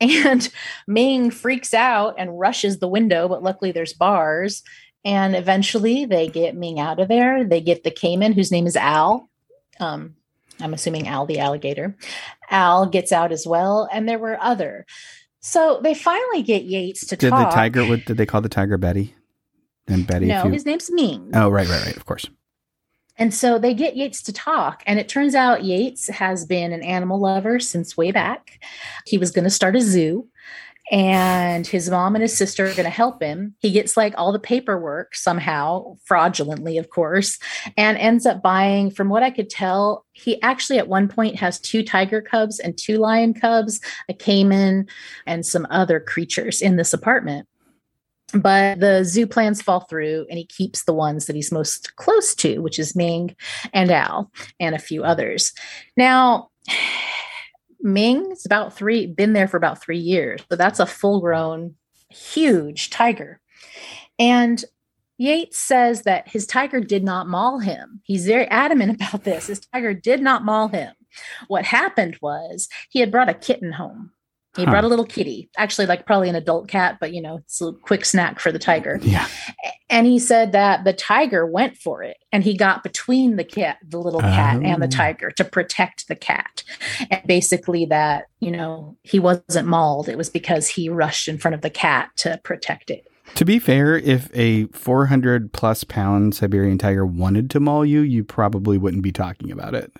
and 0.00 0.48
Ming 0.86 1.30
freaks 1.30 1.74
out 1.74 2.14
and 2.18 2.38
rushes 2.38 2.78
the 2.78 2.88
window. 2.88 3.28
But 3.28 3.42
luckily, 3.42 3.72
there's 3.72 3.92
bars, 3.92 4.62
and 5.04 5.34
eventually 5.36 6.04
they 6.04 6.28
get 6.28 6.56
Ming 6.56 6.78
out 6.78 7.00
of 7.00 7.08
there. 7.08 7.44
They 7.44 7.60
get 7.60 7.84
the 7.84 7.90
caiman, 7.90 8.32
whose 8.32 8.52
name 8.52 8.66
is 8.66 8.76
Al. 8.76 9.28
Um, 9.80 10.16
I'm 10.60 10.74
assuming 10.74 11.06
Al 11.06 11.26
the 11.26 11.38
alligator. 11.38 11.96
Al 12.50 12.86
gets 12.86 13.12
out 13.12 13.32
as 13.32 13.46
well, 13.46 13.88
and 13.92 14.08
there 14.08 14.18
were 14.18 14.38
other. 14.40 14.86
So 15.40 15.80
they 15.82 15.94
finally 15.94 16.42
get 16.42 16.64
Yates 16.64 17.06
to 17.06 17.16
Did 17.16 17.30
talk. 17.30 17.50
the 17.50 17.54
tiger? 17.54 17.86
What 17.86 18.04
did 18.04 18.16
they 18.16 18.26
call 18.26 18.40
the 18.40 18.48
tiger? 18.48 18.78
Betty. 18.78 19.14
And 19.86 20.06
Betty. 20.06 20.26
No, 20.26 20.46
you, 20.46 20.50
his 20.50 20.66
name's 20.66 20.90
Ming. 20.90 21.30
oh, 21.34 21.48
right, 21.48 21.68
right, 21.68 21.86
right. 21.86 21.96
Of 21.96 22.04
course. 22.06 22.26
And 23.18 23.32
so 23.32 23.58
they 23.58 23.74
get 23.74 23.96
Yates 23.96 24.22
to 24.24 24.32
talk. 24.32 24.82
And 24.86 24.98
it 24.98 25.08
turns 25.08 25.34
out 25.34 25.64
Yates 25.64 26.08
has 26.08 26.44
been 26.44 26.72
an 26.72 26.82
animal 26.82 27.20
lover 27.20 27.58
since 27.58 27.96
way 27.96 28.12
back. 28.12 28.60
He 29.06 29.18
was 29.18 29.30
going 29.30 29.44
to 29.44 29.50
start 29.50 29.76
a 29.76 29.80
zoo. 29.80 30.28
And 30.92 31.66
his 31.66 31.90
mom 31.90 32.14
and 32.14 32.22
his 32.22 32.36
sister 32.36 32.64
are 32.64 32.74
going 32.74 32.84
to 32.84 32.90
help 32.90 33.20
him. 33.20 33.56
He 33.58 33.72
gets 33.72 33.96
like 33.96 34.14
all 34.16 34.30
the 34.30 34.38
paperwork 34.38 35.16
somehow, 35.16 35.96
fraudulently, 36.04 36.78
of 36.78 36.90
course, 36.90 37.40
and 37.76 37.98
ends 37.98 38.24
up 38.24 38.40
buying, 38.40 38.92
from 38.92 39.08
what 39.08 39.24
I 39.24 39.30
could 39.30 39.50
tell, 39.50 40.04
he 40.12 40.40
actually 40.42 40.78
at 40.78 40.86
one 40.86 41.08
point 41.08 41.34
has 41.36 41.58
two 41.58 41.82
tiger 41.82 42.22
cubs 42.22 42.60
and 42.60 42.78
two 42.78 42.98
lion 42.98 43.34
cubs, 43.34 43.80
a 44.08 44.14
caiman, 44.14 44.86
and 45.26 45.44
some 45.44 45.66
other 45.70 45.98
creatures 45.98 46.62
in 46.62 46.76
this 46.76 46.92
apartment. 46.92 47.48
But 48.32 48.80
the 48.80 49.04
zoo 49.04 49.26
plans 49.26 49.62
fall 49.62 49.80
through 49.80 50.26
and 50.28 50.38
he 50.38 50.44
keeps 50.44 50.84
the 50.84 50.94
ones 50.94 51.26
that 51.26 51.36
he's 51.36 51.52
most 51.52 51.94
close 51.96 52.34
to, 52.36 52.58
which 52.58 52.78
is 52.78 52.96
Ming 52.96 53.36
and 53.72 53.90
Al 53.90 54.30
and 54.58 54.74
a 54.74 54.80
few 54.80 55.04
others. 55.04 55.52
Now, 55.96 56.50
Ming's 57.80 58.44
about 58.44 58.74
three, 58.74 59.06
been 59.06 59.32
there 59.32 59.46
for 59.46 59.56
about 59.56 59.80
three 59.80 59.98
years, 59.98 60.42
so 60.50 60.56
that's 60.56 60.80
a 60.80 60.86
full 60.86 61.20
grown, 61.20 61.76
huge 62.10 62.90
tiger. 62.90 63.40
And 64.18 64.64
Yates 65.18 65.58
says 65.58 66.02
that 66.02 66.28
his 66.28 66.46
tiger 66.46 66.80
did 66.80 67.04
not 67.04 67.28
maul 67.28 67.60
him. 67.60 68.00
He's 68.02 68.26
very 68.26 68.46
adamant 68.48 68.94
about 68.96 69.24
this. 69.24 69.46
His 69.46 69.60
tiger 69.60 69.94
did 69.94 70.20
not 70.20 70.44
maul 70.44 70.68
him. 70.68 70.94
What 71.48 71.64
happened 71.64 72.18
was 72.20 72.68
he 72.90 73.00
had 73.00 73.10
brought 73.10 73.28
a 73.28 73.34
kitten 73.34 73.72
home. 73.72 74.10
He 74.56 74.64
Huh. 74.64 74.70
brought 74.70 74.84
a 74.84 74.88
little 74.88 75.04
kitty, 75.04 75.50
actually, 75.58 75.86
like 75.86 76.06
probably 76.06 76.28
an 76.28 76.34
adult 76.34 76.68
cat, 76.68 76.96
but 77.00 77.12
you 77.12 77.20
know, 77.20 77.36
it's 77.38 77.60
a 77.60 77.72
quick 77.82 78.04
snack 78.04 78.40
for 78.40 78.50
the 78.50 78.58
tiger. 78.58 78.98
Yeah. 79.02 79.26
And 79.90 80.06
he 80.06 80.18
said 80.18 80.52
that 80.52 80.84
the 80.84 80.92
tiger 80.92 81.46
went 81.46 81.76
for 81.76 82.02
it 82.02 82.16
and 82.32 82.42
he 82.42 82.56
got 82.56 82.82
between 82.82 83.36
the 83.36 83.44
cat, 83.44 83.76
the 83.86 83.98
little 83.98 84.20
cat, 84.20 84.60
and 84.62 84.82
the 84.82 84.86
Oh. 84.86 84.90
tiger 84.90 85.30
to 85.32 85.44
protect 85.44 86.08
the 86.08 86.16
cat. 86.16 86.64
And 87.10 87.20
basically, 87.26 87.84
that, 87.86 88.24
you 88.40 88.50
know, 88.50 88.96
he 89.02 89.20
wasn't 89.20 89.68
mauled. 89.68 90.08
It 90.08 90.16
was 90.18 90.30
because 90.30 90.68
he 90.68 90.88
rushed 90.88 91.28
in 91.28 91.38
front 91.38 91.54
of 91.54 91.60
the 91.60 91.70
cat 91.70 92.10
to 92.16 92.40
protect 92.42 92.90
it. 92.90 93.06
To 93.34 93.44
be 93.44 93.58
fair, 93.58 93.96
if 93.96 94.30
a 94.34 94.66
400 94.66 95.52
plus 95.52 95.82
pound 95.84 96.34
Siberian 96.34 96.78
tiger 96.78 97.04
wanted 97.04 97.50
to 97.50 97.60
maul 97.60 97.84
you, 97.84 98.00
you 98.00 98.22
probably 98.24 98.78
wouldn't 98.78 99.02
be 99.02 99.12
talking 99.12 99.50
about 99.50 99.74
it. 99.74 99.92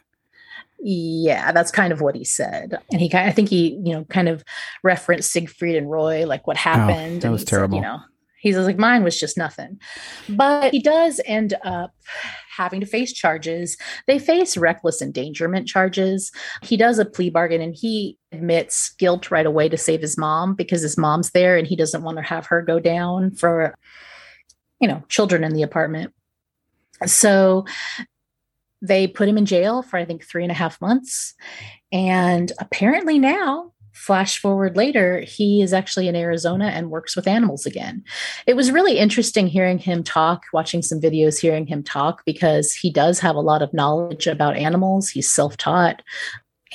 Yeah, 0.89 1.51
that's 1.51 1.73
kind 1.73 1.93
of 1.93 2.01
what 2.01 2.15
he 2.15 2.23
said. 2.23 2.79
And 2.93 3.01
he 3.01 3.09
kind 3.09 3.29
I 3.29 3.33
think 3.33 3.49
he, 3.49 3.71
you 3.85 3.93
know, 3.93 4.05
kind 4.05 4.29
of 4.29 4.45
referenced 4.85 5.33
Siegfried 5.33 5.75
and 5.75 5.91
Roy, 5.91 6.25
like 6.25 6.47
what 6.47 6.57
oh, 6.59 6.61
happened. 6.61 7.23
that 7.23 7.31
was 7.33 7.41
he 7.41 7.47
said, 7.47 7.51
terrible. 7.51 7.75
you 7.75 7.83
know, 7.83 7.99
he's 8.37 8.57
like, 8.57 8.79
mine 8.79 9.03
was 9.03 9.19
just 9.19 9.37
nothing. 9.37 9.81
But 10.29 10.73
he 10.73 10.79
does 10.79 11.21
end 11.25 11.55
up 11.65 11.93
having 12.57 12.79
to 12.79 12.87
face 12.87 13.13
charges. 13.13 13.77
They 14.07 14.21
face 14.21 14.57
reckless 14.57 15.03
endangerment 15.03 15.67
charges. 15.67 16.31
He 16.63 16.77
does 16.77 17.01
a 17.01 17.05
plea 17.05 17.31
bargain 17.31 17.61
and 17.61 17.75
he 17.75 18.17
admits 18.31 18.91
guilt 18.91 19.33
right 19.33 19.45
away 19.45 19.69
to 19.69 19.77
save 19.77 20.03
his 20.03 20.17
mom 20.17 20.55
because 20.55 20.83
his 20.83 20.97
mom's 20.97 21.33
there 21.33 21.57
and 21.57 21.67
he 21.67 21.75
doesn't 21.75 22.05
want 22.05 22.19
to 22.19 22.23
have 22.23 22.47
her 22.47 22.63
go 22.63 22.79
down 22.79 23.33
for, 23.33 23.75
you 24.81 24.87
know, 24.87 25.03
children 25.09 25.43
in 25.43 25.53
the 25.53 25.63
apartment. 25.63 26.15
So 27.07 27.65
they 28.87 29.07
put 29.07 29.29
him 29.29 29.39
in 29.39 29.47
jail 29.47 29.83
for 29.83 29.97
I 29.97 30.05
think 30.05 30.25
three 30.25 30.43
and 30.43 30.53
a 30.53 30.55
half 30.57 30.81
months. 30.81 31.35
And 31.93 32.53
apparently 32.59 33.19
now, 33.19 33.73
flash 33.93 34.39
forward 34.39 34.77
later, 34.77 35.21
he 35.21 35.63
is 35.63 35.73
actually 35.73 36.07
in 36.07 36.15
Arizona 36.17 36.67
and 36.67 36.91
works 36.91 37.17
with 37.17 37.27
animals 37.27 37.65
again. 37.65 38.05
It 38.47 38.55
was 38.55 38.71
really 38.71 38.99
interesting 38.99 39.47
hearing 39.47 39.79
him 39.79 40.03
talk, 40.03 40.43
watching 40.53 40.83
some 40.83 41.01
videos, 41.01 41.41
hearing 41.41 41.67
him 41.67 41.83
talk, 41.83 42.23
because 42.27 42.73
he 42.73 42.91
does 42.91 43.19
have 43.21 43.37
a 43.37 43.41
lot 43.41 43.63
of 43.63 43.73
knowledge 43.73 44.27
about 44.27 44.57
animals. 44.57 45.09
He's 45.09 45.31
self 45.31 45.57
taught 45.57 46.03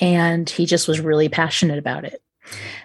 and 0.00 0.50
he 0.50 0.66
just 0.66 0.88
was 0.88 1.00
really 1.00 1.28
passionate 1.28 1.78
about 1.78 2.04
it. 2.04 2.22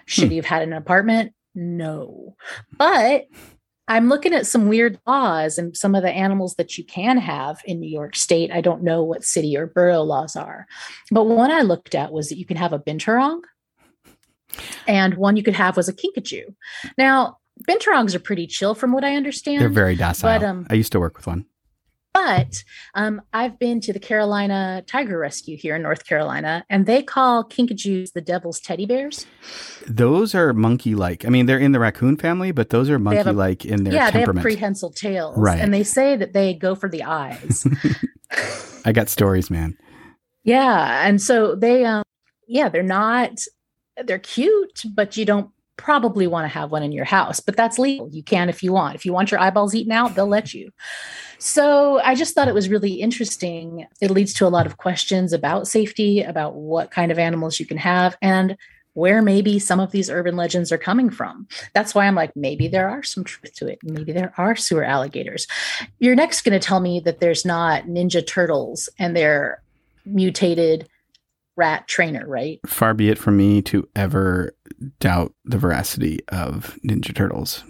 Should 0.06 0.24
Hmm. 0.24 0.30
he 0.30 0.36
have 0.36 0.46
had 0.46 0.62
an 0.62 0.72
apartment? 0.72 1.32
No. 1.54 2.36
But 2.76 3.26
I'm 3.88 4.08
looking 4.08 4.34
at 4.34 4.46
some 4.46 4.68
weird 4.68 5.00
laws 5.06 5.58
and 5.58 5.76
some 5.76 5.94
of 5.94 6.02
the 6.02 6.10
animals 6.10 6.54
that 6.56 6.76
you 6.76 6.84
can 6.84 7.16
have 7.16 7.60
in 7.64 7.80
New 7.80 7.90
York 7.90 8.14
State. 8.14 8.52
I 8.52 8.60
don't 8.60 8.82
know 8.82 9.02
what 9.02 9.24
city 9.24 9.56
or 9.56 9.66
borough 9.66 10.02
laws 10.02 10.36
are, 10.36 10.66
but 11.10 11.24
one 11.24 11.50
I 11.50 11.62
looked 11.62 11.94
at 11.94 12.12
was 12.12 12.28
that 12.28 12.38
you 12.38 12.44
can 12.44 12.58
have 12.58 12.72
a 12.72 12.78
binturong, 12.78 13.40
and 14.86 15.14
one 15.14 15.36
you 15.36 15.42
could 15.42 15.54
have 15.54 15.76
was 15.76 15.88
a 15.88 15.94
kinkajou. 15.94 16.54
Now, 16.96 17.38
binturongs 17.68 18.14
are 18.14 18.20
pretty 18.20 18.46
chill, 18.46 18.74
from 18.74 18.92
what 18.92 19.04
I 19.04 19.16
understand. 19.16 19.62
They're 19.62 19.68
very 19.68 19.96
docile. 19.96 20.38
but, 20.38 20.46
um, 20.46 20.66
I 20.70 20.74
used 20.74 20.92
to 20.92 21.00
work 21.00 21.16
with 21.16 21.26
one. 21.26 21.46
But 22.14 22.64
um, 22.94 23.22
I've 23.32 23.58
been 23.58 23.80
to 23.82 23.92
the 23.92 23.98
Carolina 24.00 24.82
Tiger 24.86 25.18
Rescue 25.18 25.56
here 25.56 25.76
in 25.76 25.82
North 25.82 26.04
Carolina, 26.06 26.64
and 26.68 26.84
they 26.86 27.02
call 27.02 27.44
kinkajous 27.44 28.12
the 28.12 28.20
devil's 28.20 28.60
teddy 28.60 28.86
bears. 28.86 29.26
Those 29.86 30.34
are 30.34 30.52
monkey 30.52 30.94
like. 30.94 31.24
I 31.24 31.28
mean, 31.28 31.46
they're 31.46 31.58
in 31.58 31.72
the 31.72 31.78
raccoon 31.78 32.16
family, 32.16 32.50
but 32.50 32.70
those 32.70 32.88
are 32.88 32.94
have 32.94 33.00
monkey 33.02 33.30
a- 33.30 33.32
like 33.32 33.64
in 33.64 33.84
their 33.84 33.92
temperament. 33.92 33.94
yeah, 33.94 34.10
they 34.10 34.20
have 34.20 34.42
prehensile 34.42 34.90
tails, 34.90 35.36
Right. 35.38 35.60
and 35.60 35.72
they 35.72 35.84
say 35.84 36.16
that 36.16 36.32
they 36.32 36.54
go 36.54 36.74
for 36.74 36.88
the 36.88 37.04
eyes. 37.04 37.66
I 38.84 38.92
got 38.92 39.08
stories, 39.08 39.50
man. 39.50 39.76
Yeah, 40.44 41.06
and 41.06 41.20
so 41.20 41.54
they 41.54 41.84
um 41.84 42.02
yeah, 42.46 42.68
they're 42.68 42.82
not 42.82 43.38
they're 44.04 44.18
cute, 44.18 44.82
but 44.94 45.16
you 45.16 45.24
don't 45.24 45.50
probably 45.78 46.26
want 46.26 46.44
to 46.44 46.48
have 46.48 46.70
one 46.70 46.82
in 46.82 46.92
your 46.92 47.06
house, 47.06 47.40
but 47.40 47.56
that's 47.56 47.78
legal. 47.78 48.10
You 48.10 48.22
can 48.22 48.50
if 48.50 48.62
you 48.62 48.72
want. 48.72 48.94
If 48.94 49.06
you 49.06 49.14
want 49.14 49.30
your 49.30 49.40
eyeballs 49.40 49.74
eaten 49.74 49.92
out, 49.92 50.14
they'll 50.14 50.26
let 50.26 50.52
you. 50.52 50.70
So, 51.38 52.00
I 52.00 52.14
just 52.14 52.34
thought 52.34 52.48
it 52.48 52.54
was 52.54 52.68
really 52.68 52.94
interesting. 52.94 53.86
It 54.00 54.10
leads 54.10 54.34
to 54.34 54.46
a 54.46 54.48
lot 54.48 54.66
of 54.66 54.76
questions 54.76 55.32
about 55.32 55.68
safety, 55.68 56.20
about 56.20 56.56
what 56.56 56.90
kind 56.90 57.10
of 57.10 57.18
animals 57.18 57.60
you 57.60 57.64
can 57.64 57.78
have 57.78 58.16
and 58.20 58.56
where 58.98 59.22
maybe 59.22 59.60
some 59.60 59.78
of 59.78 59.92
these 59.92 60.10
urban 60.10 60.34
legends 60.34 60.72
are 60.72 60.78
coming 60.78 61.08
from. 61.08 61.46
That's 61.72 61.94
why 61.94 62.06
I'm 62.06 62.16
like, 62.16 62.34
maybe 62.34 62.66
there 62.66 62.88
are 62.88 63.04
some 63.04 63.22
truth 63.22 63.54
to 63.54 63.68
it. 63.68 63.78
Maybe 63.84 64.10
there 64.10 64.34
are 64.36 64.56
sewer 64.56 64.82
alligators. 64.82 65.46
You're 66.00 66.16
next 66.16 66.42
going 66.42 66.58
to 66.58 66.66
tell 66.66 66.80
me 66.80 66.98
that 67.00 67.20
there's 67.20 67.44
not 67.44 67.84
ninja 67.84 68.26
turtles 68.26 68.88
and 68.98 69.14
they're 69.14 69.62
mutated 70.04 70.88
rat 71.54 71.86
trainer, 71.86 72.26
right? 72.26 72.58
Far 72.66 72.92
be 72.92 73.08
it 73.08 73.18
from 73.18 73.36
me 73.36 73.62
to 73.62 73.88
ever 73.94 74.52
doubt 75.00 75.34
the 75.44 75.58
veracity 75.58 76.20
of 76.28 76.78
Ninja 76.84 77.14
Turtles. 77.14 77.64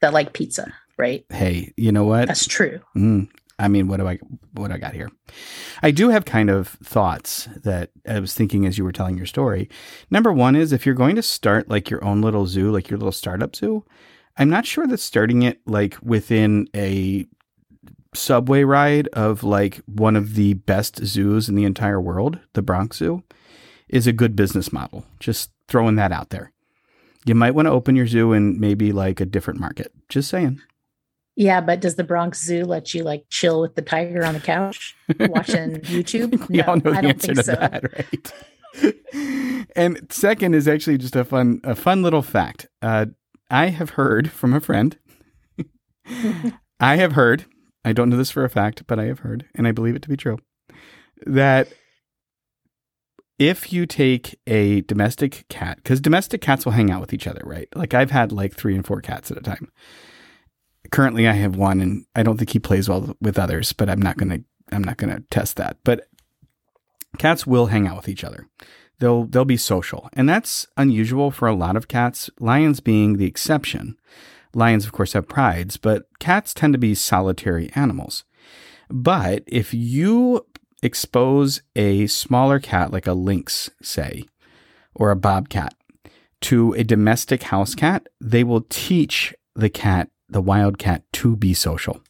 That 0.00 0.12
like 0.12 0.32
pizza, 0.32 0.72
right? 0.98 1.24
Hey, 1.30 1.72
you 1.76 1.92
know 1.92 2.04
what? 2.04 2.28
That's 2.28 2.46
true. 2.46 2.80
Mm, 2.96 3.28
I 3.58 3.68
mean, 3.68 3.88
what 3.88 3.98
do 3.98 4.08
I 4.08 4.18
what 4.52 4.68
do 4.68 4.74
I 4.74 4.78
got 4.78 4.94
here? 4.94 5.10
I 5.82 5.90
do 5.90 6.08
have 6.08 6.24
kind 6.24 6.50
of 6.50 6.68
thoughts 6.68 7.48
that 7.62 7.90
I 8.06 8.20
was 8.20 8.34
thinking 8.34 8.66
as 8.66 8.78
you 8.78 8.84
were 8.84 8.92
telling 8.92 9.16
your 9.16 9.26
story. 9.26 9.68
Number 10.10 10.32
one 10.32 10.56
is 10.56 10.72
if 10.72 10.84
you're 10.84 10.94
going 10.94 11.16
to 11.16 11.22
start 11.22 11.68
like 11.68 11.90
your 11.90 12.04
own 12.04 12.20
little 12.20 12.46
zoo, 12.46 12.70
like 12.70 12.90
your 12.90 12.98
little 12.98 13.12
startup 13.12 13.54
zoo, 13.54 13.84
I'm 14.36 14.50
not 14.50 14.66
sure 14.66 14.86
that 14.86 14.98
starting 14.98 15.42
it 15.42 15.60
like 15.66 15.96
within 16.02 16.68
a 16.74 17.26
subway 18.14 18.64
ride 18.64 19.08
of 19.08 19.42
like 19.42 19.80
one 19.86 20.16
of 20.16 20.34
the 20.34 20.54
best 20.54 21.04
zoos 21.04 21.48
in 21.48 21.54
the 21.54 21.64
entire 21.64 22.00
world, 22.00 22.38
the 22.54 22.62
Bronx 22.62 22.98
Zoo, 22.98 23.22
is 23.88 24.06
a 24.06 24.12
good 24.12 24.34
business 24.36 24.72
model. 24.72 25.04
Just 25.20 25.50
throwing 25.68 25.96
that 25.96 26.12
out 26.12 26.30
there. 26.30 26.52
You 27.24 27.34
might 27.34 27.52
want 27.54 27.66
to 27.66 27.72
open 27.72 27.96
your 27.96 28.06
zoo 28.06 28.32
in 28.32 28.60
maybe 28.60 28.92
like 28.92 29.20
a 29.20 29.26
different 29.26 29.60
market. 29.60 29.92
Just 30.08 30.28
saying. 30.28 30.60
Yeah, 31.36 31.60
but 31.60 31.80
does 31.80 31.96
the 31.96 32.04
Bronx 32.04 32.44
Zoo 32.44 32.64
let 32.64 32.94
you 32.94 33.02
like 33.02 33.24
chill 33.28 33.60
with 33.60 33.74
the 33.74 33.82
tiger 33.82 34.24
on 34.24 34.34
the 34.34 34.40
couch 34.40 34.94
watching 35.18 35.76
YouTube? 35.80 36.48
we 36.48 36.62
all 36.62 36.76
know 36.76 36.92
the 36.92 36.98
I 36.98 37.00
don't 37.00 37.10
answer 37.10 37.34
think 37.34 37.38
to 37.38 37.44
so. 37.44 37.54
that, 37.56 37.92
right? 37.92 39.68
and 39.76 40.06
second 40.10 40.54
is 40.54 40.68
actually 40.68 40.98
just 40.98 41.16
a 41.16 41.24
fun, 41.24 41.60
a 41.64 41.74
fun 41.74 42.02
little 42.02 42.22
fact. 42.22 42.68
Uh, 42.82 43.06
I 43.50 43.68
have 43.68 43.90
heard 43.90 44.30
from 44.30 44.52
a 44.52 44.60
friend. 44.60 44.96
I 46.80 46.96
have 46.96 47.12
heard. 47.12 47.46
I 47.84 47.92
don't 47.92 48.10
know 48.10 48.16
this 48.16 48.30
for 48.30 48.44
a 48.44 48.50
fact, 48.50 48.84
but 48.86 48.98
I 48.98 49.04
have 49.04 49.20
heard, 49.20 49.46
and 49.54 49.66
I 49.66 49.72
believe 49.72 49.96
it 49.96 50.02
to 50.02 50.08
be 50.08 50.16
true, 50.16 50.38
that 51.26 51.68
if 53.38 53.72
you 53.72 53.86
take 53.86 54.38
a 54.46 54.82
domestic 54.82 55.44
cat, 55.48 55.78
because 55.78 56.00
domestic 56.00 56.40
cats 56.40 56.64
will 56.64 56.72
hang 56.72 56.90
out 56.90 57.00
with 57.00 57.12
each 57.12 57.26
other, 57.26 57.42
right? 57.44 57.68
Like 57.74 57.94
I've 57.94 58.10
had 58.10 58.32
like 58.32 58.54
three 58.54 58.74
and 58.74 58.86
four 58.86 59.00
cats 59.00 59.30
at 59.30 59.38
a 59.38 59.42
time. 59.42 59.70
Currently, 60.90 61.26
I 61.26 61.32
have 61.32 61.56
one, 61.56 61.80
and 61.80 62.06
I 62.14 62.22
don't 62.22 62.36
think 62.36 62.50
he 62.50 62.58
plays 62.58 62.88
well 62.88 63.16
with 63.20 63.38
others, 63.38 63.72
but 63.72 63.88
I'm 63.88 64.02
not 64.02 64.16
gonna, 64.16 64.40
I'm 64.70 64.84
not 64.84 64.98
gonna 64.98 65.22
test 65.30 65.56
that. 65.56 65.78
But 65.82 66.08
cats 67.18 67.46
will 67.46 67.66
hang 67.66 67.88
out 67.88 67.96
with 67.96 68.08
each 68.08 68.22
other. 68.22 68.48
They'll 69.00 69.24
they'll 69.24 69.44
be 69.44 69.56
social, 69.56 70.08
and 70.12 70.28
that's 70.28 70.66
unusual 70.76 71.30
for 71.30 71.48
a 71.48 71.54
lot 71.54 71.76
of 71.76 71.88
cats. 71.88 72.30
Lions 72.38 72.80
being 72.80 73.16
the 73.16 73.26
exception. 73.26 73.96
Lions, 74.54 74.84
of 74.84 74.92
course, 74.92 75.14
have 75.14 75.26
prides, 75.26 75.76
but 75.76 76.06
cats 76.20 76.54
tend 76.54 76.74
to 76.74 76.78
be 76.78 76.94
solitary 76.94 77.72
animals. 77.74 78.24
But 78.88 79.42
if 79.48 79.74
you 79.74 80.46
expose 80.84 81.62
a 81.74 82.06
smaller 82.06 82.60
cat, 82.60 82.92
like 82.92 83.06
a 83.06 83.14
lynx, 83.14 83.70
say, 83.82 84.24
or 84.94 85.10
a 85.10 85.16
bobcat, 85.16 85.74
to 86.42 86.74
a 86.74 86.84
domestic 86.84 87.44
house 87.44 87.74
cat, 87.74 88.06
they 88.20 88.44
will 88.44 88.66
teach 88.68 89.34
the 89.54 89.70
cat, 89.70 90.10
the 90.28 90.42
wild 90.42 90.78
cat, 90.78 91.02
to 91.14 91.36
be 91.36 91.54
social. 91.54 92.00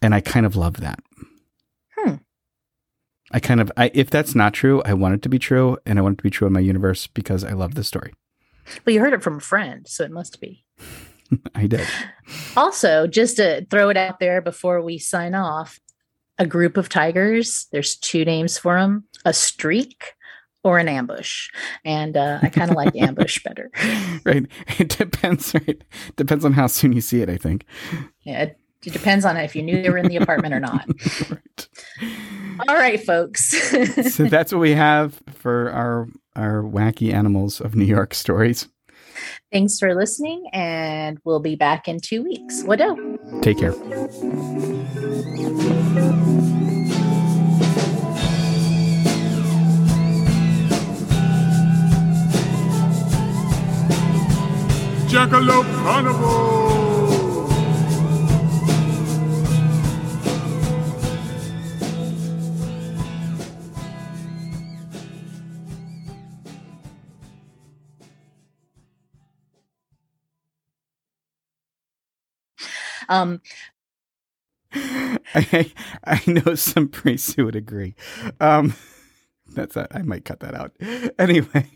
And 0.00 0.14
I 0.14 0.20
kind 0.20 0.46
of 0.46 0.56
love 0.56 0.78
that. 0.78 1.00
Hmm. 1.98 2.14
I 3.32 3.40
kind 3.40 3.60
of, 3.60 3.72
I, 3.76 3.90
if 3.94 4.10
that's 4.10 4.34
not 4.34 4.54
true, 4.54 4.80
I 4.84 4.94
want 4.94 5.14
it 5.14 5.22
to 5.22 5.28
be 5.28 5.38
true, 5.38 5.76
and 5.84 5.98
I 5.98 6.02
want 6.02 6.14
it 6.14 6.18
to 6.18 6.22
be 6.22 6.30
true 6.30 6.46
in 6.46 6.52
my 6.52 6.60
universe 6.60 7.06
because 7.08 7.42
I 7.42 7.52
love 7.52 7.74
the 7.74 7.84
story. 7.84 8.14
Well, 8.86 8.94
you 8.94 9.00
heard 9.00 9.12
it 9.12 9.22
from 9.22 9.38
a 9.38 9.40
friend, 9.40 9.88
so 9.88 10.04
it 10.04 10.12
must 10.12 10.40
be. 10.40 10.64
I 11.54 11.66
did. 11.66 11.86
Also, 12.56 13.06
just 13.06 13.36
to 13.36 13.66
throw 13.70 13.88
it 13.88 13.96
out 13.96 14.20
there 14.20 14.40
before 14.40 14.82
we 14.82 14.98
sign 14.98 15.34
off, 15.34 15.80
a 16.40 16.46
group 16.46 16.76
of 16.76 16.88
tigers, 16.88 17.68
there's 17.70 17.94
two 17.96 18.24
names 18.24 18.58
for 18.58 18.80
them 18.80 19.04
a 19.26 19.32
streak 19.32 20.14
or 20.64 20.78
an 20.78 20.88
ambush. 20.88 21.50
And 21.84 22.16
uh, 22.16 22.38
I 22.42 22.48
kind 22.48 22.70
of 22.70 22.76
like 22.76 22.96
ambush 23.00 23.42
better. 23.44 23.70
right. 24.24 24.46
It 24.78 24.88
depends, 24.88 25.54
right? 25.54 25.82
Depends 26.16 26.44
on 26.44 26.54
how 26.54 26.66
soon 26.66 26.92
you 26.92 27.00
see 27.02 27.20
it, 27.20 27.28
I 27.28 27.36
think. 27.36 27.64
Yeah, 28.22 28.42
it, 28.42 28.58
it 28.84 28.92
depends 28.92 29.24
on 29.26 29.36
if 29.36 29.54
you 29.54 29.62
knew 29.62 29.82
they 29.82 29.90
were 29.90 29.98
in 29.98 30.08
the 30.08 30.16
apartment 30.16 30.54
or 30.54 30.60
not. 30.60 30.86
right. 31.30 31.68
All 32.68 32.74
right, 32.74 33.02
folks. 33.02 33.72
So 34.10 34.24
that's 34.24 34.52
what 34.52 34.60
we 34.60 34.72
have 34.72 35.22
for 35.32 35.70
our 35.70 36.08
our 36.36 36.62
wacky 36.62 37.12
animals 37.12 37.60
of 37.60 37.74
New 37.74 37.84
York 37.84 38.14
stories. 38.14 38.68
Thanks 39.52 39.78
for 39.78 39.94
listening, 39.94 40.46
and 40.52 41.18
we'll 41.24 41.40
be 41.40 41.56
back 41.56 41.88
in 41.88 42.00
two 42.00 42.22
weeks. 42.22 42.62
Wado. 42.62 43.42
Take 43.42 43.58
care. 43.58 43.74
Jackalope 55.10 55.66
Carnival! 55.82 56.70
Um, 73.08 73.40
I 74.74 75.72
I 76.04 76.22
know 76.28 76.54
some 76.54 76.88
priests 76.88 77.34
who 77.34 77.44
would 77.46 77.56
agree. 77.56 77.96
Um, 78.40 78.74
that's 79.54 79.74
that. 79.74 79.88
I 79.94 80.02
might 80.02 80.24
cut 80.24 80.40
that 80.40 80.54
out. 80.54 80.72
Anyway. 81.18 81.70